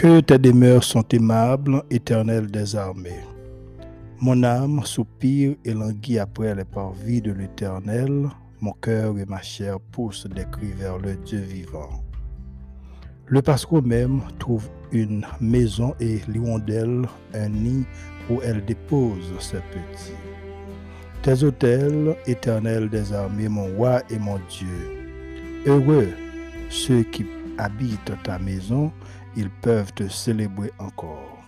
Que 0.00 0.20
tes 0.20 0.38
demeures 0.38 0.82
sont 0.82 1.06
aimables, 1.10 1.82
éternel 1.90 2.50
des 2.50 2.74
armées. 2.74 3.20
Mon 4.18 4.42
âme 4.44 4.80
soupire 4.82 5.56
et 5.62 5.74
languit 5.74 6.18
après 6.18 6.54
les 6.54 6.64
parvis 6.64 7.20
de 7.20 7.32
l'éternel. 7.32 8.30
Mon 8.62 8.72
cœur 8.72 9.18
et 9.18 9.26
ma 9.26 9.42
chair 9.42 9.78
poussent 9.78 10.26
des 10.26 10.46
cris 10.50 10.72
vers 10.72 10.96
le 10.96 11.16
Dieu 11.16 11.40
vivant. 11.40 12.02
Le 13.26 13.42
passereau 13.42 13.82
même 13.82 14.22
trouve 14.38 14.70
une 14.90 15.26
maison 15.38 15.94
et 16.00 16.20
l'hirondelle 16.28 17.06
un 17.34 17.50
nid 17.50 17.84
où 18.30 18.40
elle 18.42 18.64
dépose 18.64 19.34
ses 19.38 19.58
petits. 19.58 20.16
Tes 21.20 21.44
autels, 21.44 22.16
éternel 22.26 22.88
des 22.88 23.12
armées, 23.12 23.50
mon 23.50 23.66
roi 23.76 24.00
et 24.08 24.18
mon 24.18 24.40
Dieu. 24.48 25.10
Heureux 25.66 26.08
ceux 26.70 27.02
qui 27.02 27.26
habitent 27.58 28.14
ta 28.22 28.38
maison, 28.38 28.92
ils 29.36 29.50
peuvent 29.50 29.92
te 29.92 30.08
célébrer 30.08 30.72
encore. 30.78 31.38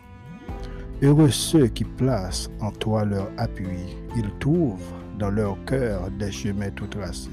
Heureux 1.02 1.30
ceux 1.30 1.66
qui 1.66 1.84
placent 1.84 2.48
en 2.60 2.70
toi 2.70 3.04
leur 3.04 3.30
appui, 3.36 3.96
ils 4.16 4.30
trouvent 4.38 4.92
dans 5.18 5.30
leur 5.30 5.56
cœur 5.64 6.10
des 6.12 6.30
chemins 6.30 6.70
tout 6.70 6.86
tracés. 6.86 7.30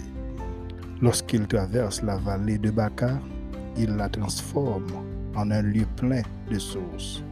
Lorsqu'ils 1.01 1.47
traversent 1.47 2.01
la 2.01 2.17
vallée 2.17 2.57
de 2.57 2.71
Baca, 2.71 3.19
ils 3.77 3.95
la 3.95 4.09
transforment 4.09 5.05
en 5.35 5.51
un 5.51 5.61
lieu 5.61 5.85
plein 5.95 6.23
de 6.51 6.59
sources. 6.59 7.23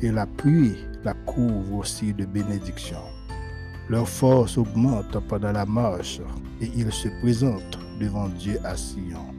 Et 0.00 0.10
la 0.10 0.26
pluie 0.26 0.76
la 1.04 1.14
couvre 1.14 1.76
aussi 1.76 2.12
de 2.12 2.24
bénédictions. 2.24 2.96
Leur 3.88 4.08
force 4.08 4.58
augmente 4.58 5.18
pendant 5.28 5.52
la 5.52 5.64
marche 5.64 6.20
et 6.60 6.70
ils 6.76 6.92
se 6.92 7.08
présentent 7.20 7.78
devant 8.00 8.28
Dieu 8.28 8.58
à 8.64 8.76
Sion. 8.76 9.37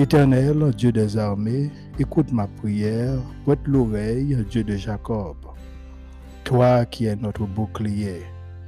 Éternel, 0.00 0.70
Dieu 0.74 0.92
des 0.92 1.18
armées, 1.18 1.70
écoute 1.98 2.32
ma 2.32 2.46
prière, 2.46 3.18
prête 3.44 3.66
l'oreille, 3.66 4.34
Dieu 4.48 4.64
de 4.64 4.74
Jacob. 4.74 5.36
Toi 6.42 6.86
qui 6.86 7.04
es 7.04 7.16
notre 7.16 7.44
bouclier, 7.44 8.22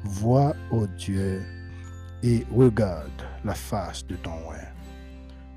vois, 0.04 0.54
ô 0.70 0.86
Dieu, 0.98 1.40
et 2.22 2.44
regarde 2.54 3.22
la 3.46 3.54
face 3.54 4.06
de 4.06 4.16
ton 4.16 4.34
roi. 4.44 4.56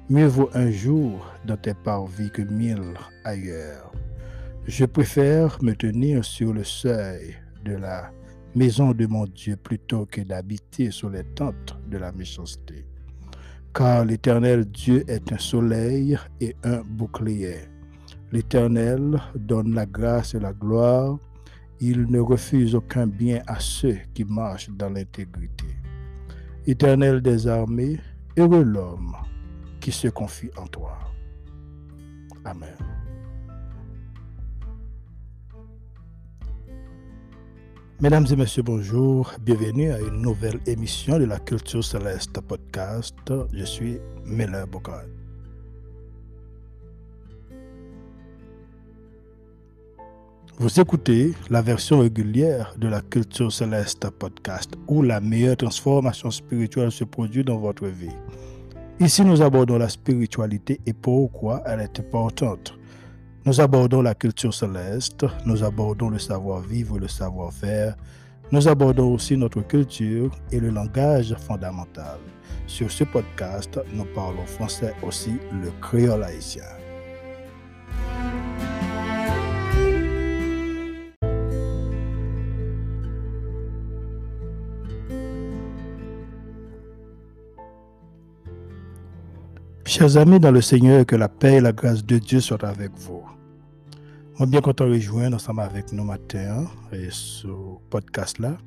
Mieux 0.10 0.28
vaut 0.28 0.50
un 0.54 0.72
jour 0.72 1.30
dans 1.46 1.58
tes 1.58 1.74
parvis 1.74 2.32
que 2.32 2.44
mille 2.44 2.94
ailleurs. 3.26 3.92
Je 4.68 4.86
préfère 4.86 5.62
me 5.62 5.74
tenir 5.74 6.24
sur 6.24 6.54
le 6.54 6.64
seuil 6.64 7.36
de 7.66 7.74
la 7.74 8.12
maison 8.56 8.94
de 8.94 9.08
mon 9.08 9.26
Dieu 9.26 9.58
plutôt 9.58 10.06
que 10.06 10.22
d'habiter 10.22 10.90
sur 10.92 11.10
les 11.10 11.26
tentes 11.36 11.78
de 11.90 11.98
la 11.98 12.14
méchanceté 12.14 12.86
car 13.76 14.06
l'Éternel 14.06 14.64
Dieu 14.66 15.04
est 15.08 15.34
un 15.34 15.38
soleil 15.38 16.18
et 16.40 16.56
un 16.64 16.82
bouclier. 16.82 17.58
L'Éternel 18.32 19.22
donne 19.36 19.76
la 19.76 19.86
grâce 19.86 20.34
et 20.34 20.40
la 20.40 20.54
gloire. 20.54 21.18
Il 21.82 22.10
ne 22.10 22.22
refuse 22.22 22.74
aucun 22.74 23.06
bien 23.06 23.42
à 23.48 23.60
ceux 23.60 23.98
qui 24.14 24.24
marchent 24.24 24.70
dans 24.70 24.90
l'intégrité. 24.90 25.76
Éternel 26.66 27.22
des 27.22 27.48
armées, 27.48 28.00
heureux 28.38 28.64
l'homme 28.64 29.16
qui 29.82 29.92
se 29.92 30.08
confie 30.08 30.50
en 30.58 30.68
toi. 30.68 30.98
Amen. 32.46 32.95
Mesdames 38.02 38.26
et 38.30 38.36
messieurs, 38.36 38.62
bonjour. 38.62 39.32
Bienvenue 39.40 39.90
à 39.90 40.00
une 40.00 40.22
nouvelle 40.22 40.60
émission 40.66 41.18
de 41.18 41.24
la 41.24 41.40
Culture 41.40 41.82
Céleste 41.82 42.42
podcast. 42.42 43.16
Je 43.54 43.64
suis 43.64 44.00
Miller 44.26 44.68
Bocard. 44.68 45.06
Vous 50.58 50.78
écoutez 50.78 51.32
la 51.50 51.62
version 51.62 52.00
régulière 52.00 52.76
de 52.78 52.90
la 52.90 53.00
Culture 53.00 53.54
Céleste 53.54 54.10
podcast 54.10 54.72
où 54.90 55.02
la 55.02 55.22
meilleure 55.22 55.56
transformation 55.56 56.30
spirituelle 56.32 56.92
se 56.92 57.06
produit 57.06 57.46
dans 57.46 57.60
votre 57.60 57.88
vie. 57.88 58.12
Ici, 59.00 59.24
nous 59.24 59.42
abordons 59.42 59.78
la 59.78 59.88
spiritualité 59.88 60.82
et 60.86 60.92
pourquoi 60.92 61.64
elle 61.66 61.80
est 61.80 61.98
importante. 62.02 62.78
Nous 63.46 63.62
abordons 63.62 64.02
la 64.02 64.16
culture 64.16 64.56
céleste, 64.56 65.24
nous 65.46 65.64
abordons 65.64 66.10
le 66.10 66.18
savoir-vivre, 66.18 66.98
le 66.98 67.08
savoir-faire, 67.08 67.96
nous 68.52 68.68
abordons 68.68 69.14
aussi 69.14 69.38
notre 69.38 69.62
culture 69.62 70.32
et 70.52 70.60
le 70.60 70.72
langage 70.72 71.36
fondamental. 71.48 72.18
Sur 72.66 72.90
ce 72.92 73.04
podcast, 73.04 73.80
nous 73.94 74.06
parlons 74.16 74.48
français 74.48 74.96
aussi 75.04 75.34
le 75.62 75.70
créole 75.80 76.24
haïtien. 76.24 76.85
Chers 89.98 90.18
amis 90.18 90.42
dans 90.42 90.52
le 90.52 90.60
Seigneur, 90.60 91.06
que 91.06 91.16
la 91.16 91.30
paix 91.30 91.54
et 91.54 91.62
la 91.62 91.72
grâce 91.72 92.06
de 92.06 92.18
Dieu 92.18 92.42
soient 92.42 92.66
avec 92.66 92.92
vous. 92.98 93.24
Moi, 94.38 94.46
bien 94.46 94.60
content 94.60 94.86
de 94.86 94.92
rejoindre 94.92 95.38
ensemble 95.38 95.62
avec 95.62 95.94
nous 95.94 96.04
matin 96.04 96.66
et 96.92 97.08
ce 97.10 97.48
podcast-là. 97.90 98.58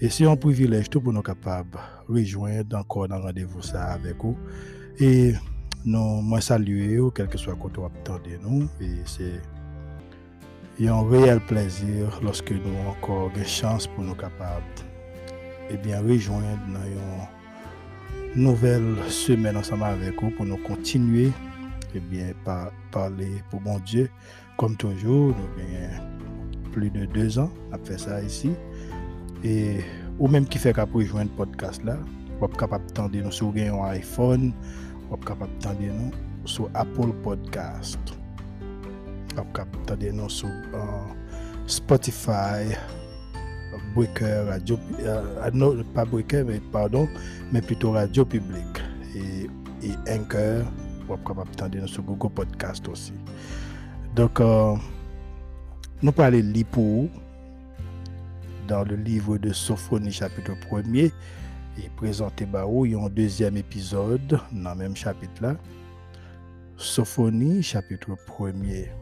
Et 0.00 0.08
c'est 0.08 0.24
un 0.24 0.34
privilège 0.34 0.88
tout 0.88 1.02
pour 1.02 1.12
nous 1.12 1.20
capables 1.20 1.78
de 2.08 2.14
rejoindre 2.14 2.78
encore 2.78 3.06
dans 3.06 3.20
rendez-vous 3.20 3.60
ça 3.60 3.84
avec 3.84 4.16
vous. 4.24 4.34
Et 4.98 5.34
nous, 5.84 6.22
moi, 6.22 6.40
saluer, 6.40 6.98
quel 7.14 7.28
que 7.28 7.36
soit 7.36 7.54
côté 7.54 7.78
attendez 7.84 8.38
nous. 8.42 8.66
Et 8.80 9.02
c'est 9.04 10.88
un 10.88 11.06
réel 11.06 11.40
plaisir 11.40 12.18
lorsque 12.22 12.50
nous 12.50 12.70
avons 12.80 12.88
encore 12.92 13.30
des 13.32 13.44
chances 13.44 13.86
pour 13.88 14.04
nous 14.04 14.14
capables 14.14 14.64
et 15.68 15.76
bien 15.76 16.00
rejoindre 16.00 16.62
dans 16.72 16.86
une 16.86 17.41
nouvelle 18.34 18.96
semaine 19.08 19.56
ensemble 19.56 19.84
avec 19.84 20.20
vous 20.20 20.30
pour 20.30 20.46
nous 20.46 20.56
continuer 20.58 21.30
et 21.94 22.00
bien 22.00 22.32
par, 22.44 22.70
parler 22.90 23.42
pour 23.50 23.60
mon 23.60 23.78
Dieu 23.80 24.08
comme 24.56 24.76
toujours, 24.76 25.34
nous 25.56 25.76
avons 25.76 26.70
plus 26.72 26.90
de 26.90 27.04
deux 27.06 27.38
ans 27.38 27.50
à 27.72 27.78
faire 27.78 27.98
ça 27.98 28.22
ici. 28.22 28.52
Et 29.44 29.78
ou 30.18 30.28
même 30.28 30.46
qui 30.46 30.58
fait 30.58 30.72
qu'à 30.72 30.84
rejoindre 30.84 31.30
podcast 31.32 31.82
là, 31.84 31.98
vous 32.38 32.46
êtes 32.46 32.56
capable 32.56 32.84
de 33.10 33.22
nous 33.22 33.32
sur 33.32 33.52
un 33.56 33.90
iPhone, 33.90 34.52
vous 35.08 35.16
êtes 35.16 35.24
capable 35.24 35.50
de 35.58 35.86
nous 35.86 36.10
sur 36.44 36.70
Apple 36.74 37.12
Podcast. 37.22 37.98
Vous 39.34 39.40
êtes 39.40 39.52
capable 39.52 39.98
de 39.98 40.10
nous 40.10 40.28
sur 40.28 40.48
uh, 40.48 41.12
Spotify, 41.66 42.74
Breaker, 43.94 44.46
Radio, 44.48 44.78
uh, 45.00 45.50
non, 45.52 45.82
pas 45.94 46.04
Breaker, 46.04 46.44
mais 46.44 46.60
pardon, 46.72 47.08
mais 47.52 47.60
plutôt 47.60 47.92
Radio 47.92 48.24
Public 48.24 48.66
et, 49.14 49.48
et 49.86 49.92
Anchor. 50.10 50.64
Vous 51.08 51.68
de 51.68 51.78
nous 51.78 51.88
sur 51.88 52.02
Google 52.02 52.32
Podcast 52.32 52.86
aussi. 52.88 53.12
Donc, 54.14 54.40
euh, 54.40 54.74
nous 56.02 56.12
parlons 56.12 56.38
lire 56.38 56.66
pour 56.70 57.08
dans 58.68 58.84
le 58.84 58.96
livre 58.96 59.38
de 59.38 59.52
Sophonie, 59.52 60.12
chapitre 60.12 60.52
1er, 60.70 61.12
et 61.78 61.88
présenter 61.96 62.46
Barou, 62.46 62.86
il 62.86 62.92
y 62.92 62.94
un 62.94 63.08
deuxième 63.08 63.56
épisode 63.56 64.40
dans 64.52 64.70
le 64.70 64.76
même 64.76 64.96
chapitre 64.96 65.42
là. 65.42 65.56
Sophonie, 66.76 67.62
chapitre 67.62 68.10
1er. 68.28 69.01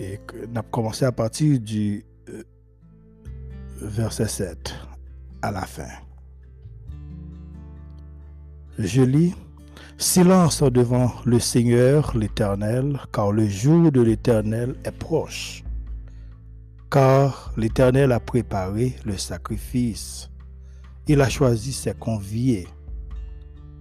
Et 0.00 0.18
nous 0.48 0.58
avons 0.58 0.68
commencé 0.70 1.04
à 1.04 1.12
partir 1.12 1.60
du 1.60 2.04
euh, 2.28 2.42
verset 3.80 4.28
7 4.28 4.74
à 5.42 5.50
la 5.50 5.62
fin. 5.62 5.88
Je 8.78 9.02
lis 9.02 9.34
Silence 9.96 10.62
devant 10.62 11.12
le 11.24 11.38
Seigneur 11.38 12.16
l'Éternel, 12.16 12.98
car 13.12 13.30
le 13.30 13.46
jour 13.46 13.92
de 13.92 14.00
l'Éternel 14.00 14.74
est 14.84 14.90
proche. 14.90 15.62
Car 16.90 17.52
l'Éternel 17.56 18.10
a 18.10 18.18
préparé 18.18 18.96
le 19.04 19.16
sacrifice. 19.16 20.30
Il 21.06 21.20
a 21.20 21.28
choisi 21.28 21.72
ses 21.72 21.94
conviés. 21.94 22.66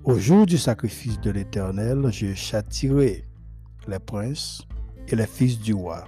Au 0.03 0.19
jour 0.19 0.45
du 0.45 0.57
sacrifice 0.57 1.19
de 1.19 1.31
l'Éternel, 1.31 2.09
je 2.11 2.33
châtirai 2.35 3.25
les 3.87 3.99
princes 3.99 4.61
et 5.07 5.15
les 5.15 5.27
fils 5.27 5.59
du 5.59 5.73
roi, 5.73 6.05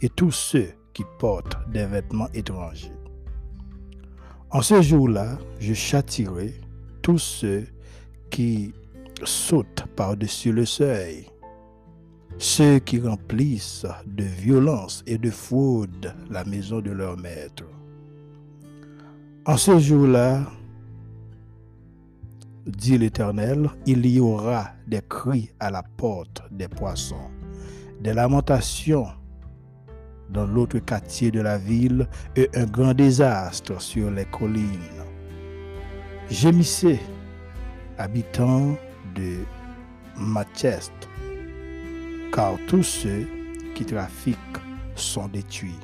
et 0.00 0.08
tous 0.08 0.32
ceux 0.32 0.68
qui 0.92 1.04
portent 1.18 1.58
des 1.70 1.86
vêtements 1.86 2.28
étrangers. 2.34 2.92
En 4.50 4.62
ce 4.62 4.80
jour-là, 4.80 5.38
je 5.60 5.74
châtirai 5.74 6.54
tous 7.02 7.18
ceux 7.18 7.66
qui 8.30 8.72
sautent 9.24 9.84
par-dessus 9.96 10.52
le 10.52 10.64
seuil. 10.64 11.26
Ceux 12.38 12.78
qui 12.78 13.00
remplissent 13.00 13.86
de 14.06 14.24
violence 14.24 15.02
et 15.06 15.18
de 15.18 15.30
fraude 15.30 16.14
la 16.30 16.44
maison 16.44 16.80
de 16.80 16.92
leur 16.92 17.16
maître. 17.16 17.64
En 19.44 19.56
ce 19.56 19.78
jour-là, 19.78 20.46
dit 22.66 22.98
l'Éternel, 22.98 23.70
il 23.86 24.06
y 24.06 24.20
aura 24.20 24.70
des 24.86 25.00
cris 25.08 25.50
à 25.58 25.70
la 25.70 25.82
porte 25.82 26.42
des 26.50 26.68
poissons, 26.68 27.30
des 28.00 28.14
lamentations 28.14 29.08
dans 30.30 30.46
l'autre 30.46 30.78
quartier 30.78 31.30
de 31.30 31.40
la 31.40 31.58
ville 31.58 32.06
et 32.36 32.48
un 32.54 32.66
grand 32.66 32.94
désastre 32.94 33.80
sur 33.80 34.10
les 34.10 34.26
collines. 34.26 35.02
Gémissez, 36.30 37.00
habitants 37.96 38.76
de 39.14 39.38
Manchester, 40.16 41.08
car 42.32 42.54
tous 42.66 42.82
ceux 42.82 43.26
qui 43.74 43.84
trafiquent 43.84 44.36
sont 44.94 45.28
détruits. 45.28 45.78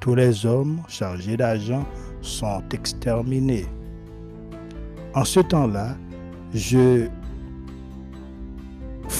Tous 0.00 0.14
les 0.14 0.44
hommes 0.44 0.82
chargés 0.88 1.36
d'argent 1.36 1.86
sont 2.20 2.62
exterminés. 2.72 3.66
En 5.14 5.24
ce 5.24 5.40
temps-là, 5.40 5.96
je 6.52 7.08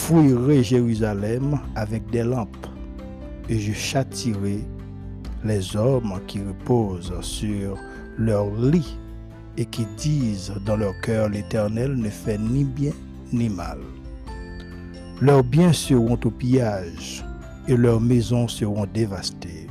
fouillerai 0.02 0.64
Jérusalem 0.64 1.60
avec 1.76 2.10
des 2.10 2.24
lampes 2.24 2.66
et 3.48 3.60
je 3.60 3.72
châtirai 3.72 4.58
les 5.44 5.76
hommes 5.76 6.18
qui 6.26 6.40
reposent 6.40 7.20
sur 7.20 7.78
leur 8.18 8.52
lit 8.56 8.98
et 9.56 9.64
qui 9.64 9.86
disent 9.96 10.54
dans 10.66 10.76
leur 10.76 11.00
cœur 11.02 11.28
l'Éternel 11.28 11.94
ne 11.94 12.10
fait 12.10 12.36
ni 12.36 12.64
bien 12.64 12.90
ni 13.32 13.48
mal. 13.48 13.78
Leurs 15.20 15.44
biens 15.44 15.72
seront 15.72 16.18
au 16.24 16.30
pillage 16.30 17.24
et 17.68 17.76
leurs 17.76 18.00
maisons 18.00 18.48
seront 18.48 18.86
dévastées. 18.92 19.68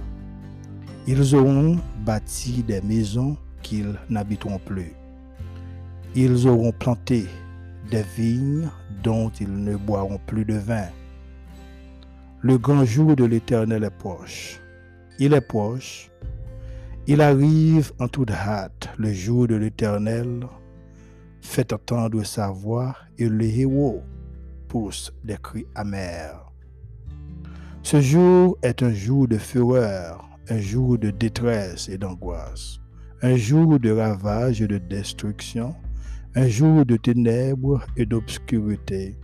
Ils 1.07 1.35
auront 1.35 1.77
bâti 2.05 2.63
des 2.63 2.79
maisons 2.79 3.35
qu'ils 3.61 3.99
n'habiteront 4.09 4.61
plus. 4.65 4.93
Ils 6.15 6.47
auront 6.47 6.71
planté 6.71 7.25
des 7.91 8.05
vignes 8.17 8.69
dont 9.03 9.29
ils 9.39 9.63
ne 9.63 9.75
boiront 9.75 10.19
plus 10.25 10.45
de 10.45 10.55
vin. 10.55 10.87
Le 12.41 12.57
grand 12.57 12.85
jour 12.85 13.15
de 13.15 13.25
l'Éternel 13.25 13.83
est 13.83 13.97
proche. 13.97 14.59
Il 15.19 15.33
est 15.33 15.41
proche. 15.41 16.09
Il 17.07 17.21
arrive 17.21 17.91
en 17.99 18.07
toute 18.07 18.31
hâte. 18.31 18.89
Le 18.97 19.13
jour 19.13 19.47
de 19.47 19.55
l'Éternel 19.55 20.47
fait 21.41 21.73
entendre 21.73 22.23
sa 22.23 22.49
voix 22.49 22.95
et 23.17 23.27
le 23.27 23.45
héros 23.45 24.01
pousse 24.67 25.13
des 25.23 25.37
cris 25.37 25.65
amers. 25.75 26.51
Ce 27.83 27.99
jour 27.99 28.57
est 28.61 28.83
un 28.83 28.93
jour 28.93 29.27
de 29.27 29.37
fureur, 29.37 30.29
un 30.49 30.59
jour 30.59 30.97
de 30.97 31.09
détresse 31.09 31.89
et 31.89 31.97
d'angoisse, 31.97 32.79
un 33.21 33.35
jour 33.35 33.79
de 33.79 33.91
ravage 33.91 34.61
et 34.61 34.67
de 34.67 34.77
destruction, 34.77 35.75
un 36.35 36.47
jour 36.47 36.85
de 36.85 36.95
ténèbres 36.95 37.85
et 37.97 38.05
d'obscurité, 38.05 39.17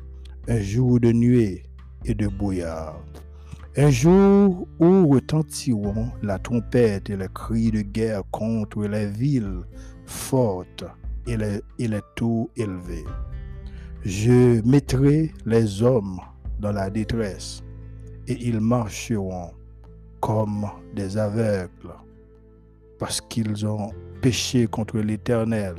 un 0.50 0.59
jour 0.59 1.00
de 1.00 1.12
nuée 1.13 1.63
et 2.04 2.13
de 2.13 2.27
brouillard, 2.27 3.01
un 3.77 3.89
jour 3.89 4.68
où 4.80 5.07
retentiront 5.07 6.12
la 6.21 6.38
trompette 6.38 7.09
et 7.09 7.15
les 7.15 7.30
cris 7.33 7.71
de 7.71 7.81
guerre 7.81 8.24
contre 8.31 8.83
les 8.83 9.07
villes 9.07 9.62
fortes 10.06 10.83
et 11.27 11.38
les, 11.38 11.62
et 11.80 11.88
les 11.88 12.01
tours 12.15 12.50
élevés. 12.57 13.06
Je 14.03 14.62
mettrai 14.68 15.31
les 15.45 15.81
hommes 15.81 16.19
dans 16.60 16.74
la 16.74 16.89
détresse 16.89 17.63
et 18.27 18.38
ils 18.48 18.60
marcheront 18.60 19.51
comme 20.19 20.68
des 20.94 21.18
aveugles 21.18 21.94
parce 23.00 23.21
qu'ils 23.21 23.65
ont 23.65 23.92
péché 24.21 24.68
contre 24.68 25.00
l'Éternel. 25.00 25.75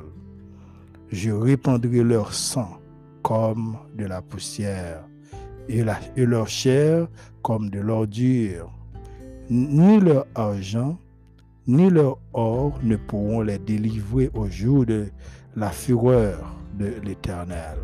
Je 1.11 1.31
répandrai 1.31 2.03
leur 2.03 2.35
sang 2.35 2.79
comme 3.23 3.79
de 3.95 4.05
la 4.05 4.21
poussière 4.21 5.05
et, 5.69 5.85
leur 6.17 6.49
chair 6.49 7.09
comme 7.43 7.71
de 7.71 7.81
l'ordure. 7.81 8.71
Ni 9.51 10.01
leur 10.01 10.27
argent, 10.35 10.99
ni 11.67 11.89
leur 11.89 12.19
or 12.35 12.79
ne 12.83 12.97
pourront 12.97 13.41
les 13.41 13.59
délivrer 13.59 14.31
au 14.35 14.49
jour 14.49 14.85
de 14.85 15.09
la 15.57 15.71
fureur 15.71 16.55
de 16.79 16.93
l'Éternel, 17.03 17.79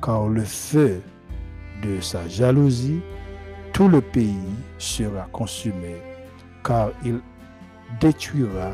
car 0.00 0.28
le 0.28 0.42
feu 0.42 1.00
de 1.82 2.00
sa 2.00 2.26
jalousie 2.28 3.00
tout 3.72 3.88
le 3.88 4.00
pays 4.00 4.54
sera 4.78 5.26
consumé, 5.32 5.96
car 6.62 6.90
il 7.04 7.20
détruira 8.00 8.70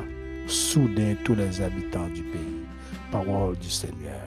soudain 0.47 1.15
tous 1.25 1.35
les 1.35 1.61
habitants 1.61 2.09
du 2.09 2.23
pays. 2.23 2.68
Parole 3.11 3.57
du 3.59 3.71
Seigneur. 3.71 4.21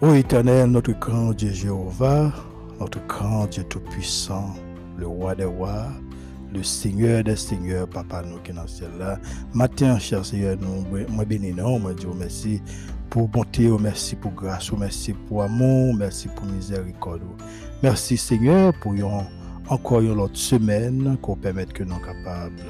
Ô 0.00 0.12
Éternel, 0.14 0.70
notre 0.70 0.92
grand 0.92 1.32
Dieu 1.32 1.52
Jéhovah, 1.52 2.32
notre 2.80 3.04
grand 3.06 3.46
Dieu 3.46 3.62
Tout-Puissant, 3.64 4.54
le 4.96 5.06
roi 5.06 5.34
des 5.34 5.44
rois, 5.44 5.86
le 6.52 6.62
Seigneur 6.62 7.22
des 7.22 7.36
seigneurs, 7.36 7.88
Papa 7.88 8.22
nous 8.22 8.38
qui 8.38 8.50
est 8.50 8.54
dans 8.54 8.66
ciel 8.66 8.90
là. 8.98 9.18
Matin, 9.54 9.98
cher 9.98 10.24
Seigneur, 10.24 10.56
nous, 10.60 10.84
moi 11.08 11.24
bénis 11.24 11.52
nous, 11.52 11.78
moi 11.78 11.94
dis 11.94 12.06
merci 12.18 12.60
pour 13.10 13.28
bonté, 13.28 13.70
merci 13.80 14.16
pour 14.16 14.32
grâce, 14.32 14.72
merci 14.72 15.12
pour 15.12 15.42
amour, 15.42 15.94
merci 15.94 16.28
pour 16.28 16.46
miséricorde. 16.46 17.22
Merci 17.82 18.16
Seigneur 18.16 18.72
pour 18.80 18.94
encore 19.68 20.00
une 20.00 20.18
autre 20.18 20.36
semaine 20.36 21.16
qu'on 21.22 21.36
permette 21.36 21.72
que 21.72 21.84
nous 21.84 21.94
sommes 21.94 22.02
capables. 22.02 22.62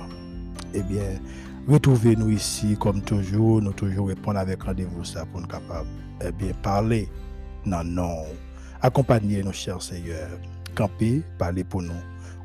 Eh 0.75 0.83
bien, 0.83 1.21
retrouvez-nous 1.69 2.31
ici 2.31 2.77
comme 2.79 3.01
toujours, 3.03 3.61
nous 3.63 3.73
toujours 3.73 4.09
répondre 4.09 4.39
avec 4.39 4.63
rendez-vous 4.63 5.05
ça 5.05 5.25
pour 5.27 5.41
nous 5.41 5.47
capables. 5.47 5.89
Eh 6.25 6.33
bien, 6.33 6.53
parler. 6.63 7.09
Non, 7.65 7.83
non. 7.85 8.25
Accompagnez 8.83 9.43
nos 9.43 9.53
chers 9.53 9.83
Seigneur. 9.83 10.29
Camper, 10.75 11.23
parler 11.39 11.65
pour 11.65 11.83
nous. 11.83 11.93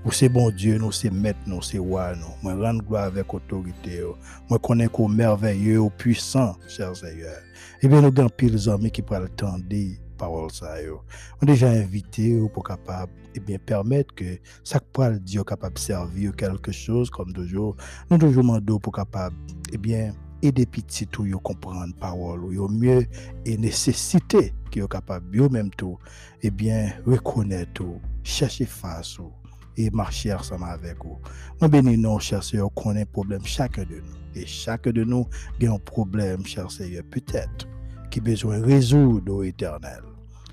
Ou 0.06 0.12
c'est 0.12 0.30
bon 0.30 0.50
Dieu, 0.50 0.78
nous 0.78 0.94
c'est 0.94 1.10
maître, 1.10 1.40
nous 1.46 1.62
c'est 1.62 1.78
roi, 1.78 2.16
nous. 2.16 2.34
Moi, 2.42 2.56
rendre 2.56 2.84
gloire 2.84 3.04
avec 3.04 3.34
autorité. 3.34 4.02
Moi, 4.50 4.58
connais 4.60 4.88
qu'au 4.88 5.10
merveilleux, 5.10 5.82
au 5.82 5.90
puissant, 5.90 6.56
cher 6.68 6.96
Seigneur. 6.96 7.36
Eh 7.82 7.88
bien, 7.88 8.02
nous 8.02 8.08
avons 8.08 8.30
pile 8.30 8.58
amis 8.70 8.92
qui 8.92 9.04
temps 9.04 9.58
de 9.58 10.09
parole 10.20 10.52
ça 10.52 10.82
yo. 10.82 11.02
On 11.42 11.46
déjà 11.46 11.70
invité 11.70 12.38
pour 12.54 12.64
capable 12.64 13.12
et 13.34 13.40
bien 13.40 13.58
permettre 13.58 14.14
que 14.14 14.38
ça 14.64 14.80
parle 14.80 15.20
Dieu 15.20 15.44
capable 15.44 15.78
servir 15.78 16.36
quelque 16.36 16.72
chose 16.72 17.10
comme 17.10 17.34
toujours. 17.34 17.76
Nous 18.10 18.18
toujours 18.18 18.44
demandons 18.44 18.80
pour 18.80 18.94
capable 18.94 19.36
et 19.74 19.78
bien 19.78 20.14
aider 20.42 20.66
petits 20.66 21.08
tout 21.08 21.26
yo 21.26 21.40
comprendre 21.40 21.96
parole 22.00 22.44
ou 22.44 22.68
mieux 22.68 23.06
et 23.46 23.58
nécessité 23.58 24.54
qui 24.72 24.80
est 24.80 24.88
capable 24.88 25.36
yo 25.36 25.50
même 25.50 25.70
tout 25.72 25.98
et 26.42 26.52
bien 26.52 26.94
reconnaître 27.06 27.74
tout, 27.74 28.00
chercher 28.24 28.66
face 28.66 29.18
ou 29.20 29.32
et 29.80 29.90
marcher 29.92 30.34
ensemble 30.34 30.66
avec 30.66 30.98
vous. 31.04 31.18
Moi 31.62 31.70
bénis 31.70 31.98
nous, 31.98 32.20
cher 32.20 32.44
Seigneur, 32.44 32.74
connaît 32.74 33.06
problème 33.06 33.46
chacun 33.46 33.84
de 33.84 33.96
nous. 33.96 34.20
Et 34.36 34.46
chacun 34.46 34.92
de 34.92 35.04
nous 35.04 35.28
a 35.62 35.66
un 35.66 35.80
problème, 35.80 36.46
cher 36.46 36.70
Seigneur, 36.70 37.04
peut-être, 37.10 37.68
qui 38.12 38.20
besoin 38.20 38.62
résoudre 38.62 39.36
au 39.36 39.44
éternel. 39.44 40.09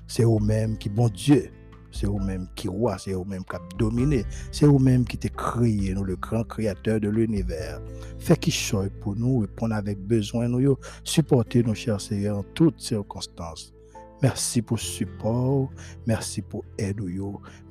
C'est 0.07 0.23
vous-même 0.23 0.77
qui 0.77 0.89
bon 0.89 1.09
Dieu. 1.09 1.51
C'est 1.91 2.05
vous-même 2.05 2.47
qui 2.55 2.67
roi, 2.67 2.97
c'est 2.97 3.13
vous-même 3.13 3.43
qui 3.43 3.77
dominé. 3.77 4.25
C'est 4.51 4.65
vous-même 4.65 5.05
qui 5.05 5.17
t'es 5.17 5.29
créé, 5.29 5.93
nous, 5.93 6.03
le 6.03 6.15
grand 6.15 6.43
créateur 6.43 6.99
de 6.99 7.09
l'univers. 7.09 7.81
Fait 8.19 8.37
qui 8.37 8.51
choisit 8.51 8.93
pour 8.99 9.15
nous, 9.15 9.39
répondre 9.39 9.73
avec 9.73 9.99
besoin, 9.99 10.47
nous, 10.47 10.77
supporter 11.03 11.63
nos 11.63 11.73
chers 11.73 12.01
Seigneur 12.01 12.37
en 12.37 12.43
toutes 12.53 12.79
circonstances. 12.79 13.73
Merci 14.21 14.63
pour 14.63 14.79
support, 14.79 15.69
merci 16.07 16.41
pour 16.41 16.65
aide, 16.77 17.01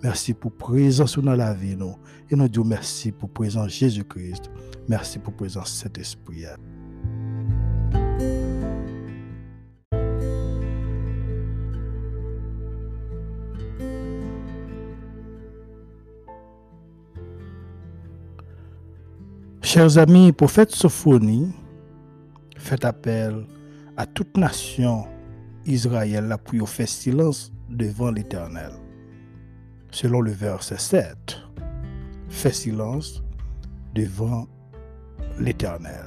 merci 0.02 0.32
pour 0.32 0.52
présence 0.52 1.18
dans 1.18 1.34
la 1.34 1.52
vie, 1.52 1.76
nous. 1.76 1.96
Et 2.30 2.36
nous 2.36 2.48
disons 2.48 2.64
merci 2.64 3.10
pour 3.10 3.30
présence 3.30 3.70
Jésus-Christ. 3.70 4.50
Merci 4.88 5.18
pour 5.18 5.34
présence 5.34 5.72
Saint-Esprit. 5.72 6.44
Chers 19.66 19.98
amis, 19.98 20.30
prophète 20.30 20.70
Sophonie 20.70 21.52
fait 22.56 22.84
appel 22.84 23.44
à 23.96 24.06
toute 24.06 24.36
nation 24.36 25.08
Israël 25.64 26.36
pour 26.44 26.68
faire 26.68 26.86
silence 26.86 27.52
devant 27.68 28.12
l'Éternel. 28.12 28.70
Selon 29.90 30.20
le 30.20 30.30
verset 30.30 30.78
7, 30.78 31.42
fait 32.28 32.52
silence 32.52 33.24
devant 33.92 34.46
l'Éternel. 35.40 36.06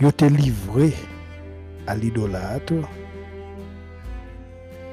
Il 0.00 0.08
été 0.08 0.28
livré 0.28 0.92
à 1.86 1.94
l'idolâtre, 1.94 2.74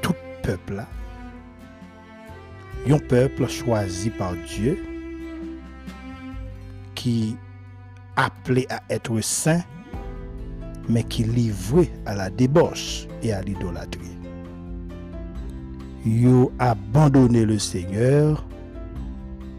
tout 0.04 0.14
peuple 0.44 0.84
Un 2.88 3.00
peuple 3.00 3.48
choisi 3.48 4.12
par 4.12 4.34
Dieu 4.36 4.97
qui 6.98 7.38
appelé 8.16 8.66
à 8.72 8.82
être 8.90 9.22
saint, 9.22 9.62
mais 10.90 11.04
qui 11.04 11.24
livraient 11.24 11.92
à 12.08 12.16
la 12.16 12.30
débauche 12.32 13.08
et 13.22 13.32
à 13.32 13.42
l'idolâtrie. 13.44 14.18
Ils 16.04 16.28
ont 16.28 16.52
abandonné 16.58 17.46
le 17.46 17.60
Seigneur. 17.60 18.44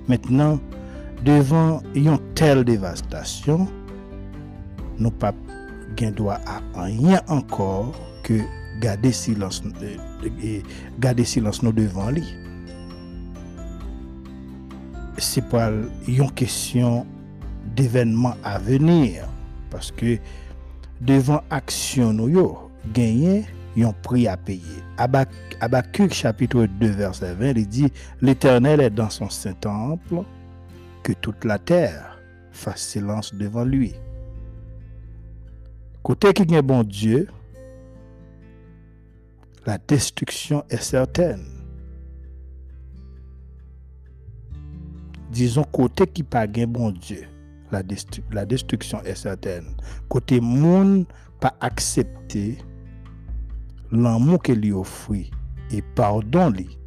Maintenant, 0.08 0.58
devant 1.24 1.80
une 1.94 2.18
telle 2.34 2.64
dévastation, 2.64 3.68
nous 4.98 5.10
pas 5.10 5.32
droit 6.16 6.38
à 6.46 6.82
rien 6.82 7.20
encore 7.28 7.92
que 8.22 8.40
garder 8.80 9.12
silence 9.12 9.62
euh, 9.82 10.60
garder 10.98 11.24
silence 11.24 11.62
nous 11.62 11.72
devant 11.72 12.10
lui. 12.10 12.24
C'est 15.18 15.48
pas 15.48 15.70
une 16.06 16.30
question 16.32 17.04
d'événements 17.78 18.36
à 18.42 18.58
venir 18.58 19.24
parce 19.70 19.92
que 19.92 20.18
devant 21.00 21.42
action 21.48 22.12
nous 22.12 22.28
yo 22.28 22.58
gagner 22.92 23.44
un 23.80 23.92
prix 23.92 24.26
à 24.26 24.36
payer. 24.36 24.82
Habakkuk 24.96 26.12
chapitre 26.12 26.66
2 26.66 26.88
verset 26.88 27.34
20 27.34 27.50
il 27.50 27.68
dit 27.68 27.92
l'Éternel 28.20 28.80
est 28.80 28.90
dans 28.90 29.10
son 29.10 29.30
saint 29.30 29.52
temple 29.52 30.24
que 31.04 31.12
toute 31.12 31.44
la 31.44 31.60
terre 31.60 32.18
fasse 32.50 32.80
silence 32.80 33.32
devant 33.32 33.64
lui. 33.64 33.94
Côté 36.02 36.32
qui 36.32 36.42
est 36.52 36.62
bon 36.62 36.82
Dieu, 36.82 37.28
la 39.64 39.78
destruction 39.78 40.64
est 40.68 40.82
certaine. 40.82 41.44
Disons 45.30 45.62
côté 45.62 46.06
qui 46.06 46.24
pas 46.24 46.46
bon 46.46 46.90
Dieu, 46.90 47.28
la, 47.70 48.46
destruction 48.46 49.02
est 49.02 49.14
certaine. 49.14 49.76
Côté 50.08 50.40
monde 50.40 51.06
pas 51.40 51.54
accepter 51.60 52.58
l'amour 53.92 54.42
qu'il 54.42 54.60
lui 54.60 54.72
offre 54.72 55.12
et 55.70 55.82
pardon 55.94 56.50
lui. 56.50 56.78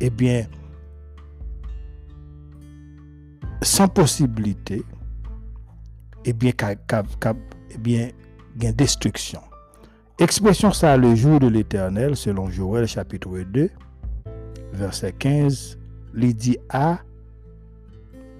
Eh 0.00 0.10
bien, 0.10 0.46
sans 3.62 3.88
possibilité, 3.88 4.84
eh 6.24 6.32
bien, 6.32 6.52
eh 7.70 7.78
bien, 7.78 8.08
a 8.62 8.72
destruction. 8.72 9.40
Expression 10.18 10.72
ça 10.72 10.96
le 10.96 11.14
jour 11.14 11.40
de 11.40 11.48
l'éternel, 11.48 12.16
selon 12.16 12.50
Joël 12.50 12.86
chapitre 12.86 13.38
2, 13.38 13.70
verset 14.72 15.12
15, 15.12 15.78
il 16.16 16.34
dit 16.34 16.58
à 16.68 16.98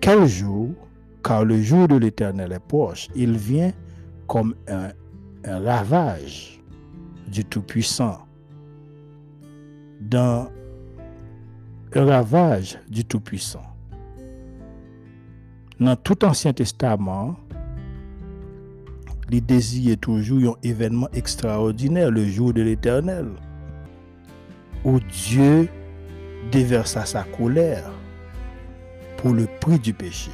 quel 0.00 0.26
jour, 0.26 0.71
car 1.23 1.45
le 1.45 1.61
jour 1.61 1.88
de 1.88 1.97
l'éternel 1.97 2.52
est 2.52 2.59
proche, 2.61 3.09
il 3.14 3.37
vient 3.37 3.73
comme 4.26 4.55
un, 4.69 4.90
ravage 5.45 6.61
du 7.26 7.45
Tout-Puissant. 7.45 8.19
Dans 10.00 10.50
un 11.95 12.05
ravage 12.05 12.78
du 12.88 13.05
Tout-Puissant. 13.05 13.62
Dans 15.81 15.97
tout 15.97 16.25
Ancien 16.25 16.52
Testament, 16.52 17.37
les 19.31 19.40
désirs 19.40 19.99
toujours 19.99 20.59
un 20.59 20.69
événement 20.69 21.09
extraordinaire, 21.12 22.11
le 22.11 22.26
jour 22.26 22.52
de 22.52 22.62
l'éternel, 22.62 23.28
où 24.85 25.00
Dieu 25.00 25.69
déversa 26.50 27.05
sa 27.07 27.25
colère 27.25 27.90
pour 29.18 29.34
le 29.34 29.46
prix 29.60 29.78
du 29.78 29.92
péché. 29.92 30.30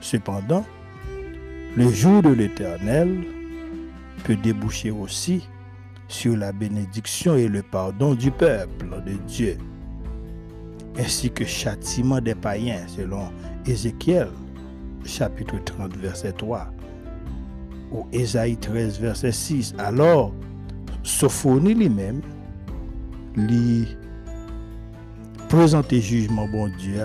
Cependant, 0.00 0.64
le 1.76 1.88
jour 1.90 2.22
de 2.22 2.30
l'éternel 2.30 3.24
peut 4.24 4.36
déboucher 4.36 4.90
aussi 4.90 5.48
sur 6.08 6.36
la 6.36 6.52
bénédiction 6.52 7.36
et 7.36 7.48
le 7.48 7.62
pardon 7.62 8.14
du 8.14 8.30
peuple 8.30 8.86
de 9.06 9.12
Dieu, 9.26 9.56
ainsi 10.98 11.30
que 11.30 11.44
châtiment 11.44 12.20
des 12.20 12.34
païens, 12.34 12.86
selon 12.86 13.30
Ézéchiel 13.66 14.28
chapitre 15.04 15.56
30, 15.64 15.96
verset 15.96 16.32
3, 16.32 16.68
ou 17.92 18.06
Ésaïe 18.12 18.56
13, 18.56 19.00
verset 19.00 19.32
6. 19.32 19.74
Alors, 19.78 20.32
Sophonie 21.02 21.74
lui-même, 21.74 22.20
lui 23.36 23.86
présenter 25.48 26.00
jugement 26.00 26.48
bon 26.48 26.68
Dieu 26.78 27.02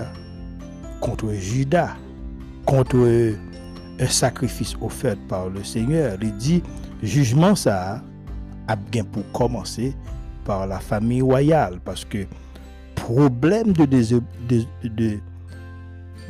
contre 1.02 1.32
Judas, 1.32 1.96
contre 2.64 3.34
un 3.98 4.06
sacrifice 4.06 4.74
offert 4.80 5.16
par 5.28 5.50
le 5.50 5.62
Seigneur. 5.64 6.16
Il 6.22 6.34
dit, 6.36 6.62
jugement 7.02 7.54
ça 7.54 8.02
a 8.68 8.76
pour 9.12 9.30
commencer 9.32 9.94
par 10.44 10.66
la 10.66 10.78
famille 10.78 11.20
royale, 11.20 11.80
parce 11.84 12.04
que 12.04 12.26
problème 12.94 13.72
de, 13.72 13.86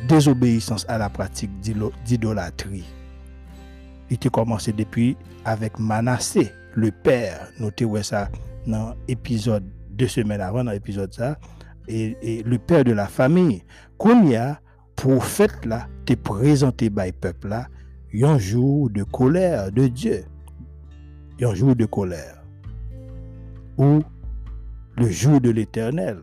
désobéissance 0.08 0.84
à 0.88 0.98
la 0.98 1.08
pratique 1.08 1.50
d'idolâtrie. 2.04 2.84
Il 4.10 4.14
était 4.14 4.30
commencé 4.30 4.72
depuis 4.72 5.16
avec 5.44 5.78
Manassé, 5.78 6.50
le 6.74 6.90
père. 6.90 7.48
Notez 7.60 7.86
ça 8.02 8.28
dans 8.66 8.94
l'épisode 9.08 9.64
deux 9.90 10.08
semaines 10.08 10.40
avant, 10.40 10.64
dans 10.64 10.72
l'épisode 10.72 11.12
ça. 11.12 11.38
Et, 11.88 12.42
le 12.44 12.58
père 12.58 12.84
de 12.84 12.92
la 12.92 13.06
famille. 13.06 13.62
Combien 13.98 14.58
prophète 14.96 15.64
là, 15.64 15.88
te 16.06 16.14
présenté 16.14 16.90
par 16.90 17.06
le 17.06 17.12
peuple 17.12 17.48
là, 17.48 17.68
un 18.14 18.38
jour 18.38 18.90
de 18.90 19.02
colère 19.04 19.72
de 19.72 19.88
Dieu. 19.88 20.24
Un 21.40 21.54
jour 21.54 21.74
de 21.74 21.86
colère. 21.86 22.44
Ou 23.78 24.00
le 24.96 25.10
jour 25.10 25.40
de 25.40 25.50
l'éternel 25.50 26.18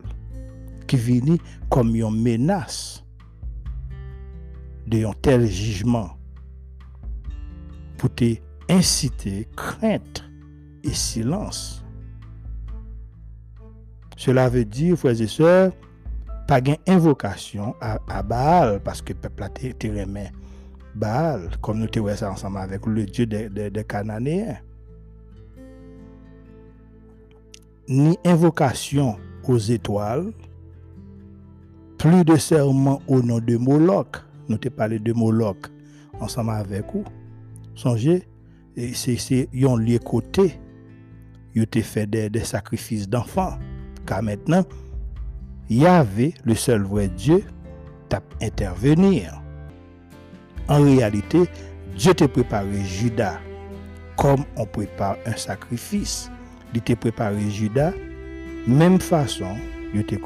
qui 0.86 0.96
vient 0.96 1.36
comme 1.68 1.94
une 1.94 2.22
menace 2.22 3.04
de 4.86 5.04
un 5.04 5.12
tel 5.20 5.46
jugement 5.46 6.10
pour 7.98 8.14
te 8.14 8.34
inciter 8.68 9.48
crainte 9.56 10.24
et 10.82 10.92
silence. 10.92 11.84
Cela 14.16 14.48
veut 14.48 14.64
dire, 14.64 14.96
frères 14.96 15.20
et 15.20 15.26
sœurs, 15.26 15.72
pas 16.50 16.60
d'invocation 16.60 17.76
à, 17.80 18.00
à, 18.08 18.24
Baal, 18.24 18.80
parce 18.82 19.00
que 19.02 19.12
le 19.12 19.20
peuple 19.20 19.44
a 19.44 19.50
été 19.62 19.92
Baal, 20.96 21.48
comme 21.60 21.78
nous 21.78 21.86
te 21.86 22.14
ça 22.16 22.32
ensemble 22.32 22.58
avec 22.58 22.86
le 22.86 23.06
Dieu 23.06 23.24
des 23.24 23.48
de, 23.48 23.82
Cananéens. 23.82 24.56
Ni 27.88 28.18
invocation 28.24 29.16
aux 29.46 29.58
étoiles, 29.58 30.32
plus 31.98 32.24
de 32.24 32.34
serment 32.34 33.00
au 33.06 33.22
nom 33.22 33.38
de 33.38 33.56
Moloch, 33.56 34.16
nous 34.48 34.58
te 34.58 34.68
parlé 34.70 34.98
de 34.98 35.12
Moloch 35.12 35.70
ensemble 36.18 36.50
avec 36.50 36.84
vous. 36.92 37.04
Songez, 37.76 38.26
c'est 38.92 39.48
un 39.54 39.76
lieu 39.76 40.00
côté, 40.00 40.58
il 41.54 41.68
te 41.68 41.80
fait 41.80 42.08
des, 42.08 42.42
sacrifices 42.42 43.08
d'enfants. 43.08 43.56
Car 44.04 44.24
maintenant, 44.24 44.64
Yahvé, 45.70 46.34
le 46.44 46.56
seul 46.56 46.82
vrai 46.82 47.06
Dieu, 47.06 47.44
t'a 48.08 48.20
intervenir. 48.42 49.40
En 50.68 50.82
réalité, 50.82 51.44
Dieu 51.96 52.12
t'a 52.12 52.26
préparé 52.26 52.82
Judas 52.84 53.38
comme 54.16 54.44
on 54.56 54.66
prépare 54.66 55.16
un 55.26 55.36
sacrifice. 55.36 56.28
Il 56.74 56.82
t'a 56.82 56.96
préparé 56.96 57.48
Judas, 57.50 57.92
même 58.66 59.00
façon, 59.00 59.54
il 59.94 60.04
t'a 60.04 60.16